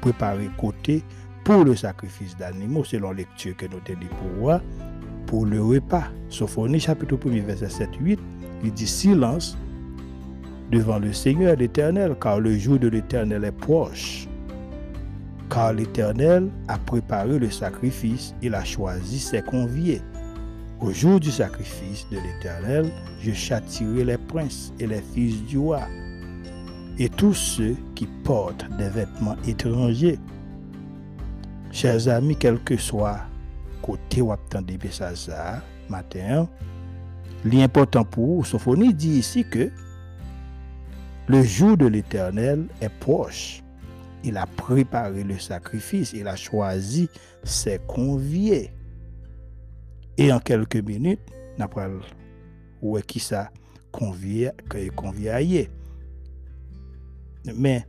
préparé 0.00 0.50
côté 0.58 1.04
pour 1.44 1.64
le 1.64 1.76
sacrifice 1.76 2.36
d'animaux, 2.36 2.82
selon 2.82 3.12
lecture 3.12 3.56
que 3.56 3.66
nous 3.66 3.76
avons 3.76 4.00
dit 4.00 4.06
pour 4.06 4.40
voir, 4.40 4.60
pour 5.26 5.46
le 5.46 5.62
repas. 5.62 6.08
Sophonie 6.28 6.80
chapitre 6.80 7.16
1 7.24 7.42
verset 7.42 7.84
7-8, 7.84 8.18
il 8.64 8.72
dit 8.72 8.86
silence 8.88 9.56
devant 10.72 10.98
le 10.98 11.12
Seigneur 11.12 11.54
l'Éternel, 11.56 12.16
car 12.20 12.40
le 12.40 12.58
jour 12.58 12.80
de 12.80 12.88
l'Éternel 12.88 13.44
est 13.44 13.52
proche. 13.52 14.26
Car 15.52 15.74
l'Éternel 15.74 16.48
a 16.68 16.78
préparé 16.78 17.38
le 17.38 17.50
sacrifice, 17.50 18.34
il 18.40 18.54
a 18.54 18.64
choisi 18.64 19.18
ses 19.18 19.42
conviés. 19.42 20.00
Au 20.80 20.92
jour 20.92 21.20
du 21.20 21.30
sacrifice 21.30 22.06
de 22.10 22.16
l'Éternel, 22.16 22.90
je 23.20 23.32
châtirai 23.32 24.04
les 24.04 24.16
princes 24.16 24.72
et 24.80 24.86
les 24.86 25.02
fils 25.02 25.44
du 25.44 25.58
roi, 25.58 25.82
et 26.98 27.10
tous 27.10 27.34
ceux 27.34 27.76
qui 27.94 28.06
portent 28.24 28.66
des 28.78 28.88
vêtements 28.88 29.36
étrangers 29.46 30.18
Chers 31.70 32.08
amis, 32.08 32.36
quel 32.36 32.58
que 32.60 32.76
soit 32.76 33.20
côté 33.82 34.20
ou 34.20 34.32
attendez 34.32 34.78
ça 34.90 35.62
matin, 35.88 36.48
l'important 37.44 38.04
pour 38.04 38.46
Sophonie 38.46 38.92
dit 38.92 39.18
ici 39.18 39.44
que 39.50 39.70
le 41.28 41.42
jour 41.42 41.76
de 41.76 41.86
l'Éternel 41.86 42.66
est 42.80 42.90
proche. 43.00 43.61
Il 44.24 44.36
a 44.36 44.46
préparé 44.46 45.24
le 45.24 45.38
sacrifice, 45.38 46.12
il 46.12 46.28
a 46.28 46.36
choisi 46.36 47.08
ses 47.42 47.78
conviés. 47.86 48.70
Et 50.16 50.32
en 50.32 50.38
quelques 50.38 50.76
minutes, 50.76 51.20
nous 51.58 51.66
allons 51.76 52.00
ou 52.80 52.98
qui 53.06 53.20
ça 53.20 53.50
convient 53.90 54.50
à 54.74 55.40
Mais 57.54 57.86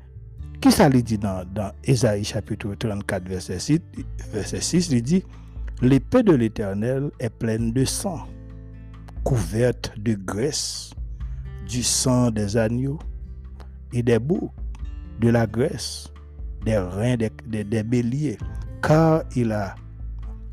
qui 0.61 0.71
ça 0.71 0.87
lui 0.87 1.03
dit 1.03 1.17
dans, 1.17 1.45
dans 1.53 1.71
Ésaïe 1.83 2.23
chapitre 2.23 2.73
34 2.75 3.27
verset 3.27 3.59
6, 3.59 3.79
verset 4.31 4.61
6 4.61 4.89
il 4.91 5.01
dit 5.01 5.23
L'épée 5.81 6.23
de 6.23 6.33
l'Éternel 6.33 7.11
est 7.19 7.29
pleine 7.29 7.73
de 7.73 7.83
sang, 7.83 8.27
couverte 9.23 9.91
de 9.97 10.13
graisse, 10.13 10.91
du 11.67 11.83
sang 11.83 12.31
des 12.31 12.55
agneaux 12.55 12.99
et 13.91 14.03
des 14.03 14.19
boucs, 14.19 14.51
de 15.19 15.29
la 15.29 15.45
graisse, 15.45 16.12
des 16.65 16.77
reins 16.77 17.17
des, 17.17 17.83
béliers, 17.83 18.37
car 18.81 19.23
il 19.35 19.51
a 19.51 19.75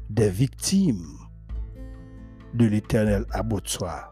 des 0.08 0.30
victimes 0.30 1.16
de 2.54 2.66
l'Éternel 2.66 3.24
Botswana. 3.44 4.10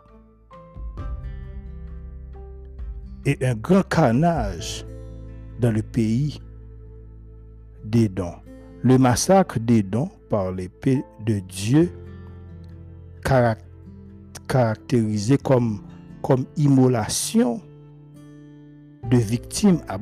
Et 3.26 3.44
un 3.44 3.54
grand 3.54 3.86
carnage 3.88 4.86
dans 5.60 5.72
le 5.72 5.82
pays 5.82 6.40
des 7.84 8.08
dons. 8.08 8.36
Le 8.82 8.96
massacre 8.96 9.58
des 9.58 9.82
dons 9.82 10.10
par 10.30 10.52
l'épée 10.52 11.04
de 11.26 11.40
Dieu, 11.40 11.92
caractérisé 14.46 15.36
comme, 15.36 15.82
comme 16.22 16.46
immolation 16.56 17.60
de 19.10 19.16
victimes 19.16 19.80
à 19.88 19.98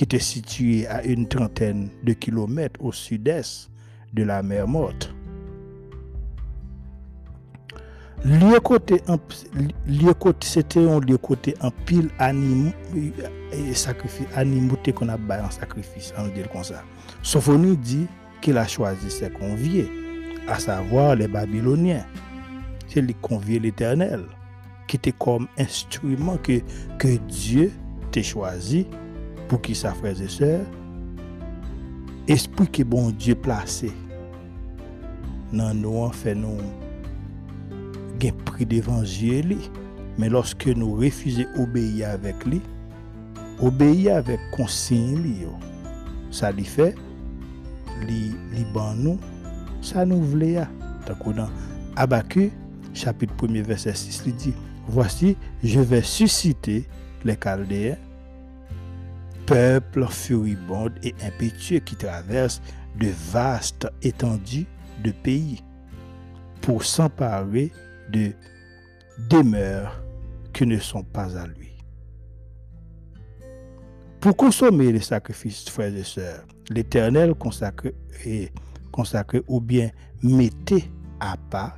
qui 0.00 0.04
était 0.04 0.18
situé 0.18 0.86
à 0.86 1.04
une 1.04 1.28
trentaine 1.28 1.90
de 2.04 2.14
kilomètres 2.14 2.82
au 2.82 2.90
sud-est 2.90 3.70
de 4.14 4.22
la 4.22 4.42
mer 4.42 4.66
Morte. 4.66 5.14
C'était 8.24 9.02
un 9.06 9.18
lieu 11.00 11.18
côté 11.18 11.54
en 11.60 11.70
pile 11.84 12.08
animaux 12.18 12.72
et 13.52 13.74
sacrifice, 13.74 14.26
animaux 14.34 14.78
qu'on 14.94 15.10
a 15.10 15.18
baillé 15.18 15.44
en 15.44 15.50
sacrifice, 15.50 16.14
on 16.16 16.28
dit 16.28 16.48
comme 16.50 16.64
ça. 16.64 16.82
Sophonie 17.22 17.76
dit 17.76 18.06
qu'il 18.40 18.56
a 18.56 18.66
choisi 18.66 19.10
ses 19.10 19.28
conviés, 19.28 19.90
à 20.48 20.58
savoir 20.58 21.14
les 21.14 21.28
Babyloniens. 21.28 22.06
C'est 22.88 23.02
les 23.02 23.12
conviés 23.12 23.58
l'Éternel, 23.58 24.22
qui 24.88 24.96
était 24.96 25.12
comme 25.12 25.46
instrument 25.58 26.38
que, 26.38 26.62
que 26.98 27.18
Dieu 27.28 27.70
t'a 28.10 28.22
choisi 28.22 28.86
pour 29.50 29.60
qui 29.60 29.74
sa 29.74 29.92
frères 29.92 30.22
et 30.22 30.28
sœurs? 30.28 30.64
Esprit 32.28 32.68
que 32.68 32.84
bon 32.84 33.10
Dieu 33.10 33.34
placé 33.34 33.90
dans 35.52 35.74
nous, 35.74 36.08
fait 36.12 36.36
nous 36.36 36.58
gain 38.20 38.30
prix 38.44 38.64
d'évangile, 38.64 39.56
mais 40.16 40.28
lorsque 40.28 40.68
nous 40.68 40.94
refusons 40.94 41.46
d'obéir 41.56 42.10
avec 42.10 42.46
lui, 42.46 42.60
obéir 43.60 44.16
avec 44.18 44.38
consigne, 44.52 45.48
ça 46.30 46.52
lui 46.52 46.64
fait, 46.64 46.94
li, 48.06 48.30
li 48.52 48.64
ban 48.72 48.94
nous, 48.94 49.18
ça 49.82 50.06
nous 50.06 50.22
voulait. 50.22 50.62
Dans 51.06 51.48
Abacu, 51.96 52.52
chapitre 52.94 53.34
1 53.48 53.62
verset 53.62 53.94
6, 53.94 54.22
il 54.26 54.34
dit, 54.36 54.54
voici, 54.86 55.36
je 55.64 55.80
vais 55.80 56.02
susciter 56.02 56.84
les 57.24 57.36
Chaldéens, 57.36 57.96
peuple 59.50 60.06
furibond 60.06 60.92
et 61.02 61.12
impétueux 61.24 61.80
qui 61.80 61.96
traverse 61.96 62.62
de 63.00 63.08
vastes 63.32 63.88
étendues 64.00 64.68
de 65.02 65.10
pays 65.10 65.60
pour 66.60 66.84
s'emparer 66.84 67.72
de 68.12 68.30
demeures 69.28 70.00
qui 70.52 70.66
ne 70.66 70.78
sont 70.78 71.02
pas 71.02 71.36
à 71.36 71.48
lui. 71.48 71.72
Pour 74.20 74.36
consommer 74.36 74.92
les 74.92 75.00
sacrifices, 75.00 75.68
frères 75.68 75.96
et 75.96 76.04
sœurs, 76.04 76.44
l'Éternel 76.68 77.34
consacre, 77.34 77.88
ou 79.48 79.60
bien 79.60 79.90
mettez 80.22 80.92
à 81.18 81.36
part 81.50 81.76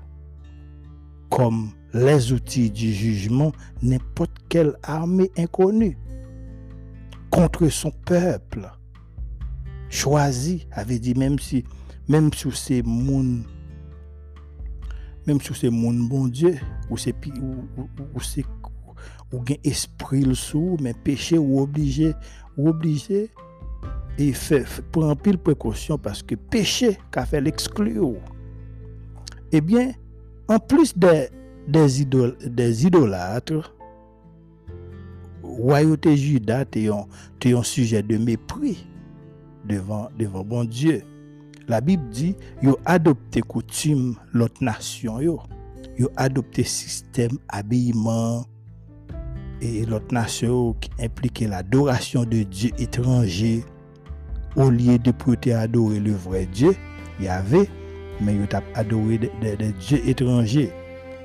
comme 1.30 1.70
les 1.94 2.32
outils 2.32 2.70
du 2.70 2.92
jugement 2.92 3.52
n'importe 3.80 4.36
quelle 4.50 4.76
armée 4.82 5.30
inconnue 5.38 5.96
contre 7.32 7.68
son 7.68 7.90
peuple 7.90 8.70
choisi 9.88 10.68
avait 10.70 11.00
dit 11.00 11.14
même 11.14 11.40
si 11.40 11.64
même 12.08 12.32
sous 12.32 12.52
ces 12.52 12.82
mondes 12.82 13.42
même 15.26 15.40
si 15.40 15.54
c'est 15.54 15.70
mon 15.70 15.92
bon 15.92 16.26
Dieu, 16.28 16.58
ou 16.90 16.96
c'est 16.96 17.14
ou, 17.40 17.64
ou, 18.14 18.20
c'est 18.20 18.44
ou 19.32 19.40
gain 19.40 19.54
esprit 19.64 20.22
le 20.22 20.34
sous, 20.34 20.76
mais 20.80 20.94
péché 20.94 21.38
ou 21.38 21.60
obligé, 21.60 22.12
ou 22.56 22.68
obligé, 22.68 23.30
et 24.18 24.32
fait, 24.32 24.64
prend 24.90 25.14
pile 25.16 25.38
précaution 25.38 25.96
parce 25.96 26.22
que 26.22 26.34
péché 26.34 26.98
qu'a 27.10 27.24
fait 27.24 27.40
l'exclure. 27.40 28.16
Eh 29.52 29.60
bien, 29.60 29.92
en 30.48 30.58
plus 30.58 30.96
des, 30.96 31.28
des, 31.68 32.04
des 32.46 32.86
idolâtres, 32.86 33.74
royauté 35.42 36.16
Judas 36.16 36.64
est 36.74 36.88
un, 36.88 37.62
sujet 37.62 38.02
de 38.02 38.16
mépris 38.16 38.86
devant, 39.68 40.08
devant 40.18 40.44
bon 40.44 40.64
Dieu. 40.64 41.02
La 41.68 41.80
Bible 41.80 42.08
dit, 42.10 42.34
yo 42.62 42.78
adopté 42.84 43.40
coutume 43.40 44.16
l'autre 44.32 44.62
nation 44.62 45.20
yo. 45.20 45.40
Yo 45.98 46.08
adopté 46.16 46.64
système 46.64 47.38
habillement 47.48 48.44
et 49.60 49.84
l'autre 49.84 50.12
nation 50.12 50.74
qui 50.74 50.90
impliquait 51.00 51.46
l'adoration 51.46 52.24
de 52.24 52.42
Dieu 52.42 52.70
étranger 52.78 53.64
au 54.56 54.70
lieu 54.70 54.98
de 54.98 55.12
prêter 55.12 55.54
adorer 55.54 56.00
le 56.00 56.12
vrai 56.12 56.46
Dieu, 56.46 56.74
il 57.18 57.26
y 57.26 57.28
avait 57.28 57.68
mais 58.20 58.34
yo 58.36 58.46
tap 58.46 58.64
adoré 58.74 59.18
des 59.18 59.72
dieux 59.72 60.00
étrangers. 60.06 60.70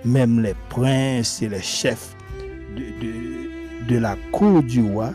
Même 0.05 0.41
les 0.41 0.55
princes 0.69 1.41
et 1.41 1.49
les 1.49 1.61
chefs 1.61 2.15
de, 2.75 3.36
de 3.87 3.97
la 3.97 4.15
cour 4.31 4.63
du 4.63 4.81
roi 4.81 5.13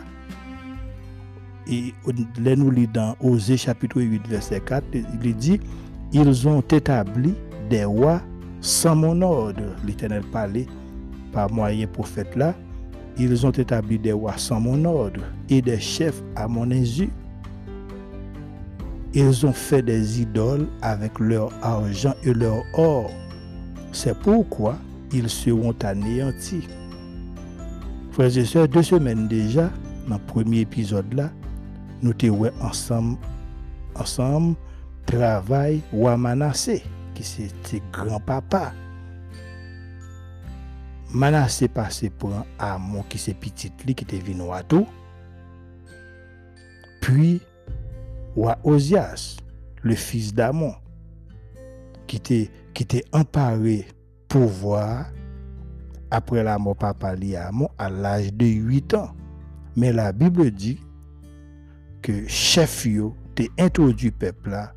et 1.67 1.93
nous 2.37 2.87
dans 2.87 3.15
Osée 3.21 3.57
chapitre 3.57 4.01
8 4.01 4.27
verset 4.27 4.59
4, 4.59 4.83
il 4.93 5.35
dit, 5.35 5.59
ils 6.11 6.47
ont 6.47 6.61
établi 6.61 7.33
des 7.69 7.85
rois 7.85 8.21
sans 8.61 8.95
mon 8.95 9.21
ordre. 9.21 9.63
L'Éternel 9.85 10.23
parlait 10.31 10.67
par 11.31 11.51
moyen 11.51 11.87
prophète 11.87 12.35
là. 12.35 12.53
Ils 13.17 13.45
ont 13.45 13.51
établi 13.51 13.99
des 13.99 14.11
rois 14.11 14.37
sans 14.37 14.59
mon 14.59 14.83
ordre 14.85 15.21
et 15.49 15.61
des 15.61 15.79
chefs 15.79 16.21
à 16.35 16.47
mon 16.47 16.69
insu. 16.71 17.09
Ils 19.13 19.45
ont 19.45 19.53
fait 19.53 19.83
des 19.83 20.21
idoles 20.21 20.67
avec 20.81 21.19
leur 21.19 21.51
argent 21.61 22.15
et 22.23 22.33
leur 22.33 22.63
or. 22.73 23.11
C'est 23.91 24.17
pourquoi 24.19 24.75
ils 25.11 25.29
seront 25.29 25.75
anéantis. 25.83 26.67
Frères 28.13 28.37
et 28.37 28.45
sœurs, 28.45 28.67
deux 28.67 28.83
semaines 28.83 29.27
déjà, 29.27 29.71
dans 30.07 30.17
le 30.17 30.21
premier 30.21 30.59
épisode 30.59 31.11
là, 31.15 31.31
nous 32.03 32.13
te 32.13 32.27
ensemble, 32.61 33.17
ensemble, 33.95 34.55
travail 35.07 35.81
ou 35.91 36.07
Manassé, 36.15 36.83
qui 37.15 37.23
c'était 37.23 37.81
grand-papa. 37.91 38.71
Manassé 41.11 41.67
passé 41.67 42.11
pour 42.11 42.35
un 42.35 42.45
amon 42.59 43.01
qui 43.09 43.17
c'est 43.17 43.33
petit 43.33 43.71
qui 43.71 44.03
était 44.03 44.19
venu 44.19 44.43
à 44.51 44.61
tout. 44.61 44.85
Puis, 47.01 47.41
wa 48.35 48.59
Osias, 48.63 49.37
le 49.81 49.95
fils 49.95 50.35
d'Amon, 50.35 50.75
qui 52.05 52.17
était, 52.17 52.51
qui 52.75 52.83
était 52.83 53.05
emparé 53.11 53.87
pouvoir 54.27 55.07
après 56.13 56.43
la 56.43 56.59
mort 56.59 56.75
papa 56.75 57.15
Liamon 57.15 57.69
à 57.79 57.89
l'âge 57.89 58.31
de 58.33 58.45
8 58.45 58.93
ans. 58.93 59.15
Mais 59.75 59.91
la 59.91 60.13
Bible 60.13 60.51
dit 60.51 60.79
que 62.03 62.27
chef 62.27 62.85
yo 62.85 63.15
te 63.33 63.43
introduit 63.57 64.11
peuple 64.11 64.51
là 64.51 64.73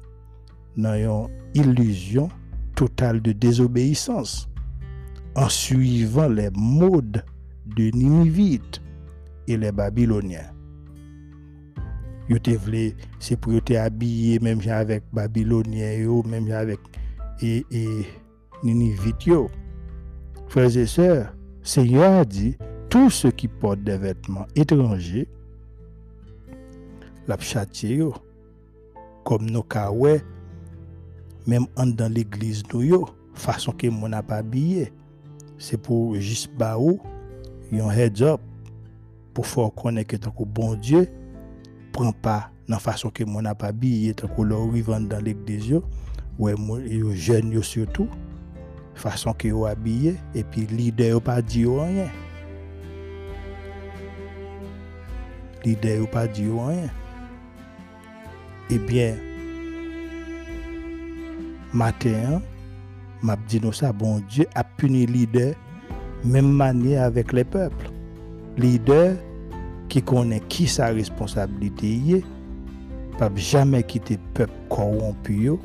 dans 0.79 0.95
une 0.95 1.29
illusion 1.55 2.31
totale 2.75 3.21
de 3.21 3.33
désobéissance 3.33 4.49
en 5.35 5.51
suivant 5.51 6.29
les 6.29 6.49
modes 6.55 7.23
de 7.67 7.91
Ninivites 7.91 8.81
et 9.47 9.59
les 9.59 9.73
Babyloniens. 9.73 10.53
Yo 12.31 12.41
te 12.43 12.57
vle, 12.59 12.89
se 13.23 13.37
pou 13.37 13.55
yo 13.55 13.61
te 13.63 13.77
abye 13.79 14.41
menm 14.43 14.65
jan 14.65 14.81
avèk 14.81 15.05
Babylonien 15.15 16.01
yo, 16.01 16.23
menm 16.27 16.49
jan 16.49 16.65
avèk 16.65 16.89
e, 17.45 17.61
e 17.71 17.85
Ninivit 18.65 19.29
yo. 19.29 19.45
Frères 20.49 20.77
et 20.77 20.87
sœurs, 20.87 21.35
Seigneur 21.63 22.21
a 22.21 22.25
dit, 22.25 22.57
tous 22.89 23.11
ceux 23.11 23.31
qui 23.31 23.49
portent 23.49 23.83
des 23.83 23.99
vêtements 23.99 24.47
étrangers 24.55 25.29
la 27.27 27.37
comme 29.25 29.51
nos 29.51 29.63
kawè 29.65 30.23
même 31.47 31.67
en 31.77 31.87
dans 31.87 32.13
l'église 32.13 32.63
nous 32.73 32.83
yo 32.83 33.09
façon 33.35 33.73
que 33.73 33.89
mon 33.89 34.09
n'a 34.09 34.23
pas 34.23 34.37
habillé. 34.37 34.93
C'est 35.59 35.77
pour 35.77 36.15
juste 36.17 36.51
ba 36.57 36.79
ou 36.79 37.01
un 37.73 37.91
heads 37.91 38.23
up 38.23 38.41
pour 39.35 39.47
faire 39.47 39.71
connaître 39.75 40.09
que 40.09 40.17
tant 40.17 40.31
que 40.31 40.45
bon 40.45 40.75
Dieu 40.75 41.09
prend 41.93 42.13
pas 42.13 42.51
dans 42.69 42.79
façon 42.79 43.11
que 43.11 43.25
mon 43.25 43.43
n'a 43.43 43.55
pas 43.55 43.69
habillé 43.69 44.15
tant 44.15 44.29
que 44.29 44.43
leur 44.43 44.67
dans 44.67 45.25
l'église 45.25 45.81
ouais 46.39 46.55
yo 46.89 47.13
jeunes 47.13 47.53
yo 47.53 47.63
surtout 47.63 48.09
fason 48.97 49.37
ki 49.39 49.53
yo 49.53 49.67
abye, 49.69 50.17
epi 50.37 50.67
lide 50.73 51.11
yo 51.13 51.21
pa 51.23 51.39
di 51.45 51.65
yo 51.67 51.79
anyen. 51.85 52.11
Lide 55.65 55.97
yo 56.01 56.09
pa 56.11 56.27
di 56.31 56.49
yo 56.49 56.63
anyen. 56.65 56.93
Ebyen, 58.73 59.21
maten, 61.77 62.41
map 63.23 63.43
di 63.51 63.61
nou 63.63 63.75
sa, 63.77 63.93
bon 63.95 64.25
Diyo 64.31 64.49
ap 64.59 64.73
puni 64.81 65.05
lide, 65.11 65.53
men 66.27 66.49
manye 66.59 66.97
avèk 66.99 67.35
le 67.37 67.45
pepl. 67.47 67.93
Lide 68.59 69.17
ki 69.93 70.03
konen 70.09 70.43
ki 70.51 70.67
sa 70.71 70.91
responsabilite 70.97 71.93
ye, 72.09 72.23
pap 73.21 73.37
jame 73.39 73.85
kite 73.87 74.19
pep 74.37 74.53
koron 74.73 75.15
pu 75.27 75.39
yo, 75.47 75.61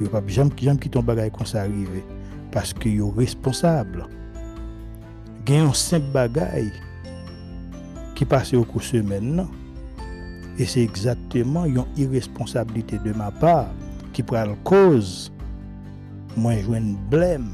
yo 0.00 0.08
pas 0.08 0.22
jamais 0.26 0.50
jamais 0.56 0.78
quitter 0.78 0.98
un 0.98 1.02
bagage 1.02 1.32
comme 1.32 1.46
ça 1.46 1.62
arriver 1.62 2.04
parce 2.50 2.72
que 2.72 2.88
yo 2.88 3.10
responsable. 3.10 4.06
Gagne 5.44 5.68
un 5.68 5.72
simple 5.72 6.10
bagage 6.12 6.72
qui 8.14 8.24
passe 8.24 8.52
au 8.54 8.64
cours 8.64 8.82
semaine 8.82 9.46
et 10.58 10.64
c'est 10.66 10.82
exactement 10.82 11.64
une 11.64 11.84
irresponsabilité 11.96 12.98
de 12.98 13.12
ma 13.12 13.30
part 13.30 13.70
qui 14.12 14.22
prend 14.22 14.44
la 14.44 14.54
cause 14.64 15.32
moi 16.36 16.54
une 16.54 16.96
blême 17.10 17.50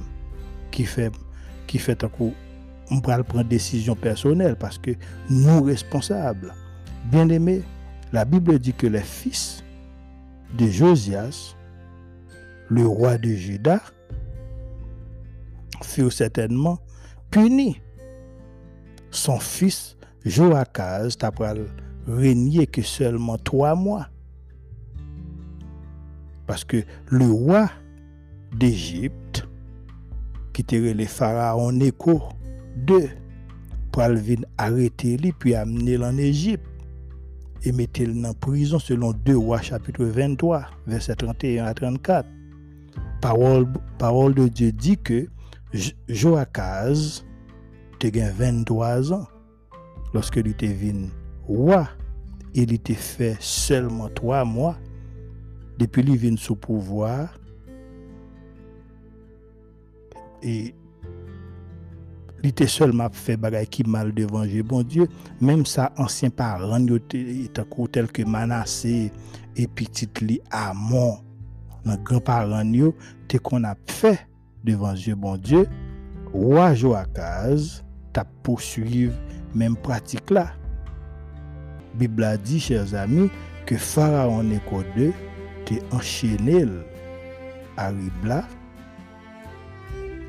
qui 0.71 0.85
fait 0.85 1.13
qui 1.67 1.79
fait 1.79 2.03
un 2.03 2.09
coup 2.09 2.33
on 2.91 3.01
prend 3.01 3.23
prendre 3.23 3.45
décision 3.45 3.95
personnelle 3.95 4.57
parce 4.57 4.79
que 4.79 4.93
nous 5.31 5.63
responsables 5.63 6.55
bien 7.11 7.29
aimé 7.29 7.63
la 8.13 8.25
Bible 8.25 8.59
dit 8.59 8.73
que 8.73 8.87
les 8.87 9.01
fils 9.01 9.63
de 10.57 10.67
Josias 10.67 11.55
le 12.75 12.87
roi 12.89 13.19
de 13.19 13.29
Juda 13.29 13.81
furent 15.83 16.13
certainement 16.13 16.79
punis 17.31 17.81
son 19.13 19.39
fils 19.39 19.97
Joachaz 20.25 21.17
t'a 21.17 21.31
régné 22.09 22.67
que 22.67 22.83
seulement 22.83 23.39
trois 23.39 23.77
mois 23.77 24.09
parce 26.49 26.65
que 26.65 26.83
le 27.11 27.27
roi 27.27 27.71
d'Égypte, 28.53 29.49
qui 30.53 30.63
était 30.63 30.93
le 30.93 31.05
pharaon 31.07 31.73
Neko, 31.73 32.23
deux, 32.77 33.09
pour 33.93 34.03
arrêter 34.59 35.17
lui, 35.17 35.33
puis 35.33 35.55
amener 35.55 35.97
en 35.97 36.19
Égypte 36.19 36.67
et 37.63 37.73
mettre 37.73 38.03
en 38.03 38.35
prison 38.35 38.79
selon 38.79 39.13
2 39.13 39.37
rois 39.37 39.63
chapitre 39.63 40.05
23, 40.05 40.67
verset 40.87 41.15
31 41.15 41.65
à 41.65 41.73
34. 41.73 42.29
Parole, 43.25 43.67
parole 43.97 44.35
de 44.35 44.49
Dieu 44.49 44.71
dit 44.71 44.99
que 44.99 45.27
Joachaz 46.09 47.25
a 48.03 48.31
23 48.31 49.15
ans 49.15 49.27
lorsque 50.13 50.37
il 50.37 50.49
était 50.49 50.75
venu 50.75 51.09
roi. 51.47 51.89
Il 52.53 52.71
était 52.75 52.93
fait 52.93 53.39
seulement 53.41 54.11
trois 54.11 54.45
mois 54.45 54.77
depuis 55.79 56.05
qu'il 56.05 56.19
vient 56.19 56.37
sous 56.37 56.55
pouvoir, 56.55 57.41
et 60.43 60.75
il 62.43 62.49
était 62.51 62.67
seulement 62.67 63.09
fait 63.11 63.39
bagay 63.39 63.65
qui 63.65 63.85
mal 63.85 64.13
devant 64.13 64.45
Dieu. 64.45 64.63
Bon 64.63 64.83
Dieu, 64.83 65.09
même 65.41 65.65
ça, 65.65 65.95
ancien 65.97 66.29
parents, 66.29 66.79
tel 67.91 68.13
que 68.13 68.23
Manassé 68.23 69.11
et 69.57 69.67
petit 69.67 70.11
li 70.21 70.43
Amon, 70.51 71.24
nos 71.85 71.97
grands-parents, 71.99 72.93
te 73.29 73.37
qu'on 73.39 73.65
a 73.65 73.75
fait 73.87 74.27
devant 74.65 74.95
Dieu, 74.95 75.15
bon 75.15 75.37
Dieu, 75.37 75.67
roi 76.33 76.75
Joachaz, 76.75 77.85
t'a 78.13 78.25
poursuivre 78.43 79.15
même 79.55 79.77
pratique 79.77 80.31
là. 80.31 80.53
Bible 81.95 82.25
a 82.25 82.37
dit, 82.37 82.59
chers 82.59 82.95
amis, 82.95 83.31
que 83.67 83.77
Pharaon 83.77 84.43
Néco 84.43 84.83
2 84.97 85.13
te 85.65 85.75
enchaîné 85.95 86.67
à 87.77 87.89
Ribla, 87.89 88.45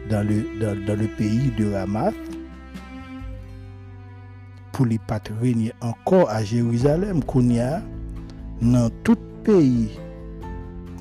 dans 0.09 0.25
le, 0.27 0.59
dans, 0.59 0.99
le 0.99 1.07
pays 1.07 1.51
de 1.57 1.73
Ramath, 1.73 2.13
pour 4.71 4.85
les 4.85 4.99
pas 4.99 5.19
régner 5.41 5.73
encore 5.81 6.29
à 6.29 6.43
Jérusalem, 6.43 7.23
qu'on 7.23 7.49
y 7.49 7.59
a, 7.59 7.81
dans 8.61 8.89
tout 9.03 9.17
pays, 9.43 9.89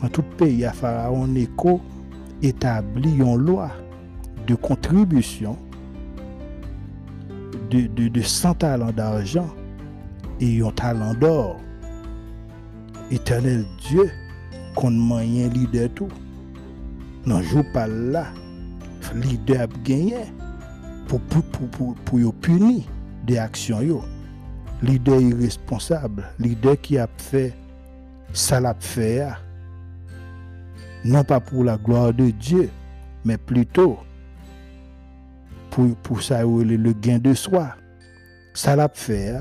An 0.05 0.11
tout 0.13 0.27
peyi 0.37 0.67
a 0.69 0.73
Faraon 0.77 1.33
Eko 1.41 1.79
etabli 2.45 3.15
yon 3.23 3.39
lwa 3.41 3.71
de 4.45 4.57
kontribusyon 4.61 5.57
de, 7.73 7.87
de, 7.97 8.11
de 8.13 8.21
100 8.21 8.59
talan 8.61 8.93
d'arjan 8.93 9.49
e 10.45 10.51
yon 10.59 10.75
talan 10.77 11.17
d'or. 11.23 11.55
Etenel 13.15 13.65
Diyo 13.81 14.05
kon 14.77 14.99
manyen 15.09 15.55
lider 15.55 15.89
tou. 15.97 16.13
Nan 17.25 17.41
jou 17.47 17.65
pal 17.73 17.95
la, 18.13 18.27
lider 19.17 19.65
ap 19.65 19.73
genyen 19.87 20.29
pou, 21.09 21.17
pou, 21.31 21.41
pou, 21.49 21.95
pou 22.05 22.21
yo 22.21 22.35
puni 22.45 22.83
de 23.25 23.41
aksyon 23.41 23.87
yo. 23.89 24.03
Lider 24.85 25.23
irresponsable, 25.31 26.27
lider 26.43 26.77
ki 26.85 27.01
ap 27.01 27.17
fe 27.25 27.47
salap 28.37 28.85
fe 28.85 29.09
ya. 29.23 29.33
Non 31.05 31.25
pas 31.25 31.41
pour 31.41 31.65
la 31.65 31.77
gloire 31.77 32.15
de 32.15 32.31
Dieu, 32.31 32.71
mais 33.25 33.37
plutôt 33.37 33.99
pour, 35.71 35.95
pour 35.97 36.23
ça 36.23 36.43
le 36.43 36.93
gain 36.93 37.19
de 37.19 37.35
soi. 37.35 37.75
Ça 38.55 38.77
l'a 38.77 38.89
fait. 38.93 39.37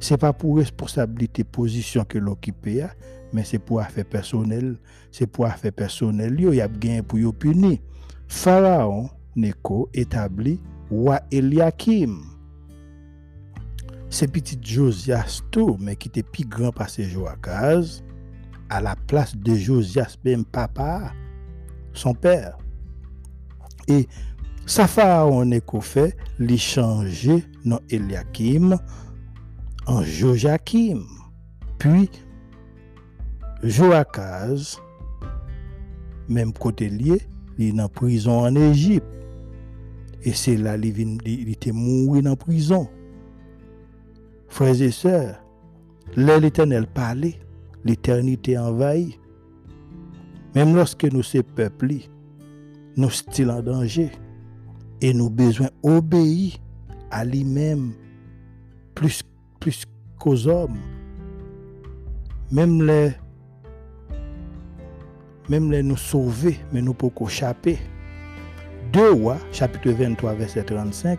C'est 0.00 0.18
pas 0.18 0.32
pour 0.32 0.58
responsabilité 0.58 1.44
position 1.44 2.04
que 2.04 2.18
l'occupé 2.18 2.86
mais 3.32 3.44
c'est 3.44 3.58
pour 3.58 3.80
affaire 3.80 4.04
personnel, 4.04 4.76
c'est 5.10 5.26
pour 5.26 5.46
affaire 5.46 5.72
personnel, 5.72 6.36
il 6.38 6.54
y 6.54 6.60
a 6.60 6.68
gagné 6.68 7.02
pour 7.02 7.18
yo 7.18 7.32
puni. 7.32 7.80
Pharaon 8.28 9.10
Neko 9.36 9.88
établi 9.92 10.60
roi 10.90 11.20
Eliakim. 11.30 12.18
C'est 14.08 14.28
petit 14.28 14.58
Josias 14.62 15.42
tout, 15.50 15.76
mais 15.78 15.96
qui 15.96 16.08
était 16.08 16.22
plus 16.22 16.46
grand 16.46 16.72
par 16.72 16.88
ses 16.88 17.04
Joachaz, 17.04 18.02
à 18.68 18.80
la 18.80 18.96
place 19.06 19.36
de 19.36 19.54
Josias, 19.54 20.16
même 20.24 20.44
papa, 20.44 21.12
son 21.92 22.14
père. 22.14 22.58
Et 23.88 24.08
sa 24.66 24.86
pharaon 24.86 25.44
Neko 25.44 25.80
fait, 25.80 26.16
lui 26.38 26.58
changer 26.58 27.44
non 27.64 27.80
Eliakim 27.88 28.76
en 29.86 30.02
Joachim. 30.02 31.02
Puis 31.78 32.10
même 36.28 36.52
côté 36.52 36.88
lié, 36.88 37.20
il 37.58 37.78
est 37.78 37.82
en 37.82 37.88
prison 37.88 38.40
en 38.40 38.54
Égypte. 38.54 39.06
Et 40.22 40.32
c'est 40.32 40.56
là 40.56 40.76
qu'il 40.76 41.48
était 41.48 41.72
mort 41.72 42.16
en 42.26 42.36
prison. 42.36 42.88
Frères 44.48 44.80
et 44.80 44.90
sœurs, 44.90 45.42
l'Éternel 46.16 46.86
parlait, 46.86 47.38
l'éternité 47.86 48.58
envahit. 48.58 49.18
Même 50.54 50.74
lorsque 50.74 51.04
nous 51.04 51.22
sommes 51.22 51.42
peuplés, 51.42 52.08
nous 52.96 53.10
sommes 53.10 53.50
en 53.50 53.62
danger 53.62 54.10
et 55.00 55.12
nous 55.12 55.30
besoin 55.30 55.68
obéir 55.82 56.54
à 57.10 57.24
lui-même 57.24 57.92
plus, 58.94 59.22
plus 59.60 59.84
qu'aux 60.18 60.46
hommes. 60.48 60.78
Même 62.50 62.82
les 62.82 63.12
même 65.48 65.70
les 65.70 65.82
nous 65.82 65.96
sauver, 65.96 66.58
mais 66.72 66.82
nous 66.82 66.92
pouvons 66.94 67.28
échapper. 67.28 67.78
Deux 68.92 69.12
rois, 69.12 69.38
chapitre 69.52 69.90
23, 69.90 70.34
verset 70.34 70.64
35, 70.64 71.18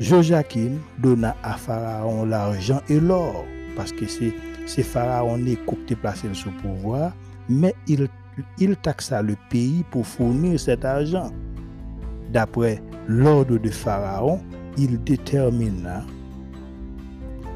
Joachim 0.00 0.78
donna 0.98 1.36
à 1.42 1.52
Pharaon 1.52 2.24
l'argent 2.24 2.80
et 2.88 2.98
l'or, 2.98 3.44
parce 3.76 3.92
que 3.92 4.06
c'est 4.06 4.32
Pharaon 4.66 5.44
qui 5.86 5.94
a 5.94 5.96
placé 5.96 6.28
sous 6.32 6.50
pouvoir, 6.50 7.12
mais 7.48 7.74
il, 7.86 8.08
il 8.58 8.76
taxa 8.76 9.22
le 9.22 9.36
pays 9.50 9.84
pour 9.90 10.06
fournir 10.06 10.58
cet 10.58 10.84
argent. 10.84 11.30
D'après 12.32 12.82
l'ordre 13.06 13.58
de 13.58 13.70
Pharaon, 13.70 14.40
il 14.76 15.02
détermina 15.04 16.02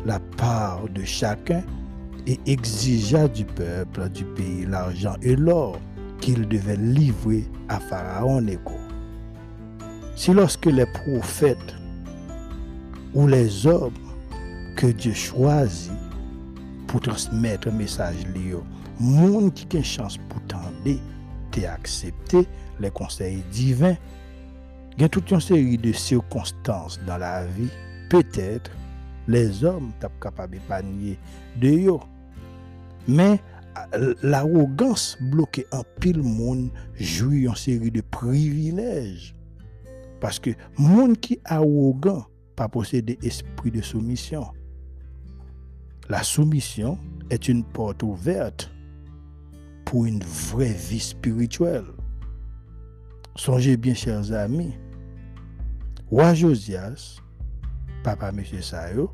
la 0.06 0.20
part 0.36 0.88
de 0.94 1.02
chacun 1.04 1.62
et 2.26 2.38
exigea 2.46 3.26
du 3.28 3.44
peuple 3.44 4.08
du 4.10 4.24
pays 4.24 4.66
l'argent 4.66 5.14
et 5.22 5.34
l'or 5.34 5.78
qu'il 6.20 6.46
devait 6.46 6.76
livrer 6.76 7.44
à 7.68 7.80
Pharaon 7.80 8.42
Neko. 8.42 8.74
Si 10.14 10.32
lorsque 10.32 10.66
les 10.66 10.86
prophètes 10.86 11.74
ou 13.14 13.26
les 13.26 13.66
hommes 13.66 13.94
que 14.76 14.88
Dieu 14.88 15.14
choisit 15.14 15.92
pour 16.88 17.01
transmettre 17.01 17.68
un 17.68 17.72
message 17.72 18.27
lié, 18.35 18.57
monde 18.98 19.55
qui 19.55 19.77
a 19.77 19.79
une 19.79 19.85
chance 19.85 20.18
pour 20.29 20.40
t'aider, 20.42 20.98
t'es 21.53 21.66
accepté 21.66 22.46
les 22.81 22.90
conseils 22.90 23.44
divins, 23.53 23.96
il 24.96 25.03
y 25.03 25.05
a 25.05 25.09
toute 25.09 25.31
une 25.31 25.40
série 25.40 25.79
de 25.79 25.92
circonstances 25.92 26.98
dans 27.07 27.18
la 27.18 27.46
vie, 27.46 27.70
peut-être 28.11 28.72
les 29.29 29.62
hommes 29.62 29.92
sont 30.03 30.09
capables 30.20 30.55
d'épargner 30.55 31.18
de 31.61 31.68
yo. 31.68 32.01
Mais 33.07 33.38
l'arrogance 34.22 35.16
bloque 35.20 35.64
un 35.70 35.83
pile 36.01 36.22
monde 36.22 36.70
jouit 36.98 37.44
une 37.44 37.55
série 37.55 37.90
de 37.90 38.01
privilèges. 38.01 39.37
Parce 40.20 40.38
que 40.38 40.51
monde 40.77 41.18
qui 41.18 41.35
est 41.35 41.40
arrogant 41.44 42.24
pas 42.57 42.68
posséder 42.68 43.18
esprit 43.22 43.70
de 43.70 43.81
soumission. 43.81 44.46
La 46.08 46.22
soumission 46.22 46.98
est 47.28 47.48
une 47.48 47.62
porte 47.62 48.02
ouverte 48.02 48.70
pour 49.84 50.06
une 50.06 50.22
vraie 50.22 50.72
vie 50.72 51.00
spirituelle. 51.00 51.84
Songez 53.36 53.76
bien, 53.76 53.92
chers 53.92 54.32
amis, 54.32 54.72
Roi 56.10 56.32
Josias, 56.32 57.18
papa 58.02 58.30
M. 58.30 58.42
Sayo, 58.62 59.10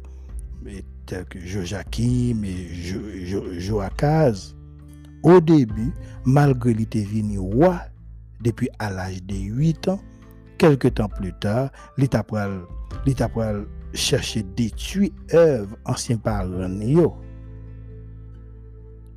tel 1.06 1.24
que 1.24 1.40
Joachim 1.40 2.44
et 2.44 2.68
Joachaz, 3.58 4.54
au 5.24 5.40
début, 5.40 5.92
malgré 6.24 6.70
était 6.70 7.02
venu 7.02 7.40
roi 7.40 7.80
depuis 8.40 8.68
à 8.78 8.90
l'âge 8.90 9.20
de 9.24 9.34
8 9.34 9.88
ans, 9.88 10.00
quelques 10.58 10.94
temps 10.94 11.08
plus 11.08 11.32
tard, 11.40 11.70
l'État 11.96 12.24
chercher 13.94 14.42
détruire 14.42 15.10
œuvre 15.32 15.76
ancien 15.84 16.16
parents 16.16 16.68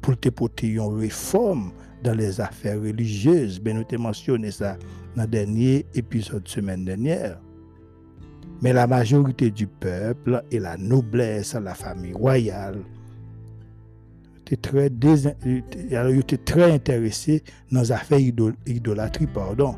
pour 0.02 0.18
te 0.18 0.30
porter 0.30 0.68
une 0.68 0.80
réforme 0.80 1.72
dans 2.04 2.14
les 2.14 2.40
affaires 2.40 2.80
religieuses. 2.80 3.60
Ben, 3.60 3.76
nous 3.78 3.84
avons 3.92 4.04
mentionné 4.04 4.52
ça 4.52 4.78
dans 5.16 5.24
le 5.24 5.28
dernier 5.28 5.86
épisode 5.96 6.48
semaine 6.48 6.86
dernière. 6.86 7.40
Mais 8.62 8.74
la 8.74 8.88
majorité 8.88 9.52
du 9.52 9.68
peuple 9.68 10.44
et 10.50 10.60
la 10.60 10.78
noblesse, 10.78 11.54
la 11.54 11.74
famille 11.74 12.14
royale, 12.14 12.80
étaient 14.40 14.56
très, 14.56 14.88
étaient 14.88 16.38
très 16.38 16.72
intéressés 16.72 17.44
dans 17.72 17.82
les 17.82 17.92
affaires 17.92 18.20
idolâtrie. 18.66 19.28
Pardon. 19.28 19.76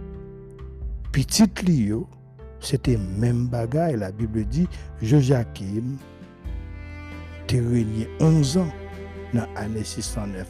Petit 1.12 1.50
Lio, 1.66 2.08
c'était 2.62 3.00
même 3.18 3.48
bagaille. 3.48 3.98
La 3.98 4.12
Bible 4.12 4.46
dit, 4.46 4.68
Joachim, 5.02 5.98
tu 7.48 7.62
régné 7.62 8.08
11 8.20 8.58
ans 8.58 8.70
dans 9.34 9.48
l'année 9.56 9.84
609 9.84 10.48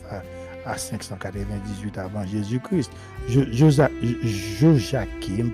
à, 0.66 0.78
598 0.78 1.98
avant 1.98 2.26
Jésus-Christ. 2.26 2.92
Joachim, 3.28 3.90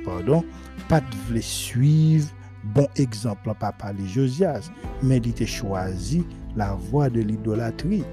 pardon, 0.04 0.44
pas 0.89 1.02
de 1.02 1.39
suivre 1.39 2.28
bon 2.74 2.88
exemple 2.96 3.54
papa 3.60 3.94
de 3.94 4.06
Josias, 4.06 4.72
mais 5.04 5.18
il 5.18 5.30
était 5.30 5.46
choisi 5.46 6.26
la 6.56 6.74
voie 6.74 7.10
de 7.10 7.22
l'idolâtrie 7.22 8.04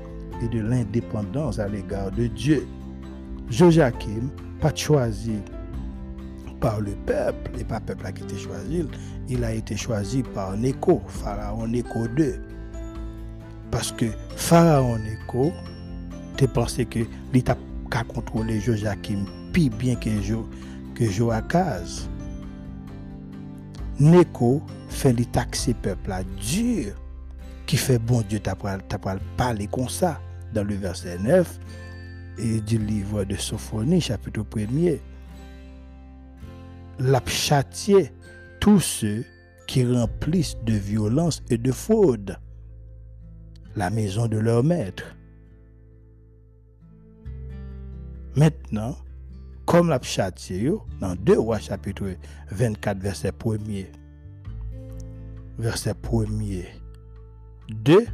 et 0.43 0.49
de 0.49 0.61
l'indépendance 0.61 1.59
à 1.59 1.69
l'égard 1.69 2.11
de 2.11 2.27
Dieu. 2.27 2.67
Joachim, 3.49 4.31
pas 4.61 4.75
choisi 4.75 5.37
par 6.63 6.81
le 6.81 6.93
peuple, 6.93 7.51
et 7.59 7.65
pas 7.65 7.81
le 7.81 7.87
peuple 7.87 8.13
qui 8.13 8.23
a 8.23 8.25
été 8.25 8.39
choisi, 8.39 8.87
il 9.29 9.45
a 9.45 9.53
été 9.53 9.77
choisi 9.77 10.23
par 10.23 10.57
Neko, 10.57 11.03
Pharaon 11.09 11.67
Neko 11.67 12.07
II. 12.17 12.35
Parce 13.71 13.91
que 13.91 14.07
Pharaon 14.37 14.99
Neko, 14.99 15.53
tu 16.37 16.47
pensé 16.49 16.87
que 16.87 17.01
l'État 17.35 17.57
a 17.91 18.05
contrôlé 18.05 18.61
Joachim 18.61 19.27
plus 19.53 19.69
bien 19.69 19.97
que, 19.97 20.23
jo, 20.23 20.49
que 20.95 21.05
Joachaz. 21.05 22.09
Neko 24.01 24.63
fait 24.89 25.13
les 25.13 25.27
taxer 25.27 25.75
peuple 25.75 26.13
à 26.13 26.23
dur 26.25 26.95
qui 27.67 27.77
fait 27.77 27.99
bon 27.99 28.23
Dieu 28.29 28.41
t'as 28.41 28.55
parler 29.37 29.69
comme 29.71 29.89
ça 29.89 30.21
dans 30.55 30.65
le 30.65 30.75
verset 30.75 31.19
9 31.19 31.59
et 32.39 32.61
du 32.61 32.79
livre 32.79 33.25
de 33.25 33.37
Sophonie 33.37 34.01
chapitre 34.01 34.41
1er 34.41 35.01
l'a 36.99 37.23
tous 38.61 38.81
ceux 38.81 39.25
qui 39.67 39.85
remplissent 39.85 40.57
de 40.65 40.75
violence 40.75 41.43
et 41.51 41.59
de 41.59 41.73
fraude 41.73 42.37
la 43.75 43.91
maison 43.91 44.27
de 44.27 44.39
leur 44.39 44.63
maître. 44.63 45.17
Maintenant, 48.37 48.97
comme 49.67 49.89
l'a 49.89 50.01
dans 51.01 51.15
2 51.15 51.39
rois 51.39 51.59
chapitre 51.59 52.17
24 52.51 52.99
verset 52.99 53.31
1er. 53.31 53.87
Verset 55.59 55.95
1er. 56.03 56.67
2 57.71 58.07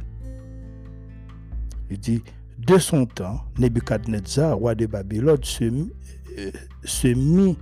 il 1.89 1.99
dit 1.99 2.23
de 2.57 2.77
son 2.77 3.05
temps, 3.05 3.41
Nebuchadnezzar, 3.57 4.57
roi 4.57 4.75
de 4.75 4.85
Babylone, 4.85 5.43
se, 5.43 5.63
euh, 5.63 6.51
se 6.83 7.07
mit 7.07 7.57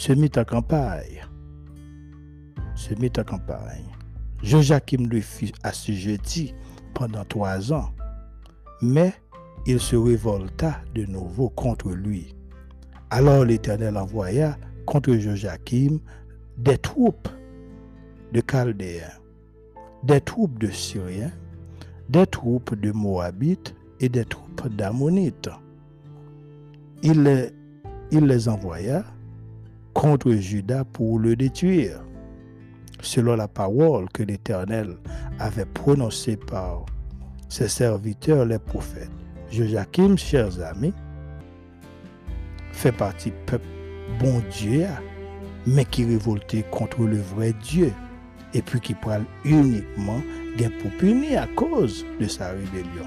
se 0.00 0.14
mit 0.14 0.38
en 0.38 0.44
campagne. 0.44 1.20
Se 2.74 2.94
mit 2.94 3.12
campagne. 3.26 3.84
Joachim 4.42 5.06
le 5.10 5.20
fit 5.20 5.52
assujetti 5.62 6.54
pendant 6.94 7.26
trois 7.26 7.70
ans, 7.70 7.90
mais 8.80 9.12
il 9.66 9.78
se 9.78 9.96
révolta 9.96 10.80
de 10.94 11.04
nouveau 11.04 11.50
contre 11.50 11.90
lui. 11.90 12.34
Alors 13.10 13.44
l'Éternel 13.44 13.98
envoya 13.98 14.56
contre 14.86 15.12
Joachim 15.12 15.98
des 16.56 16.78
troupes 16.78 17.28
de 18.32 18.40
Chaldéens, 18.50 19.20
des 20.02 20.22
troupes 20.22 20.58
de 20.58 20.70
Syriens, 20.70 21.32
des 22.08 22.26
troupes 22.26 22.74
de 22.74 22.90
Moabites 22.90 23.74
et 24.00 24.08
des 24.08 24.24
troupes 24.24 24.66
d'Ammonites. 24.74 25.50
Il 27.02 27.52
les 28.10 28.48
envoya 28.48 29.04
contre 29.94 30.32
Judas 30.32 30.84
pour 30.84 31.18
le 31.18 31.36
détruire, 31.36 32.02
selon 33.00 33.36
la 33.36 33.48
parole 33.48 34.08
que 34.10 34.22
l'Éternel 34.22 34.96
avait 35.38 35.64
prononcée 35.64 36.36
par 36.36 36.86
ses 37.48 37.68
serviteurs 37.68 38.44
les 38.44 38.58
prophètes. 38.58 39.10
Joachim, 39.50 40.16
chers 40.16 40.62
amis, 40.62 40.94
fait 42.72 42.92
partie 42.92 43.30
du 43.30 43.36
peuple 43.46 43.66
bon 44.20 44.42
Dieu, 44.50 44.86
mais 45.66 45.84
qui 45.84 46.04
révoltait 46.04 46.64
contre 46.70 47.02
le 47.02 47.18
vrai 47.18 47.52
Dieu, 47.62 47.92
et 48.54 48.62
puis 48.62 48.80
qui 48.80 48.94
parle 48.94 49.24
uniquement 49.44 50.20
d'un 50.58 50.70
pour 50.80 50.90
punir 50.98 51.42
à 51.42 51.46
cause 51.48 52.04
de 52.20 52.26
sa 52.26 52.50
rébellion. 52.50 53.06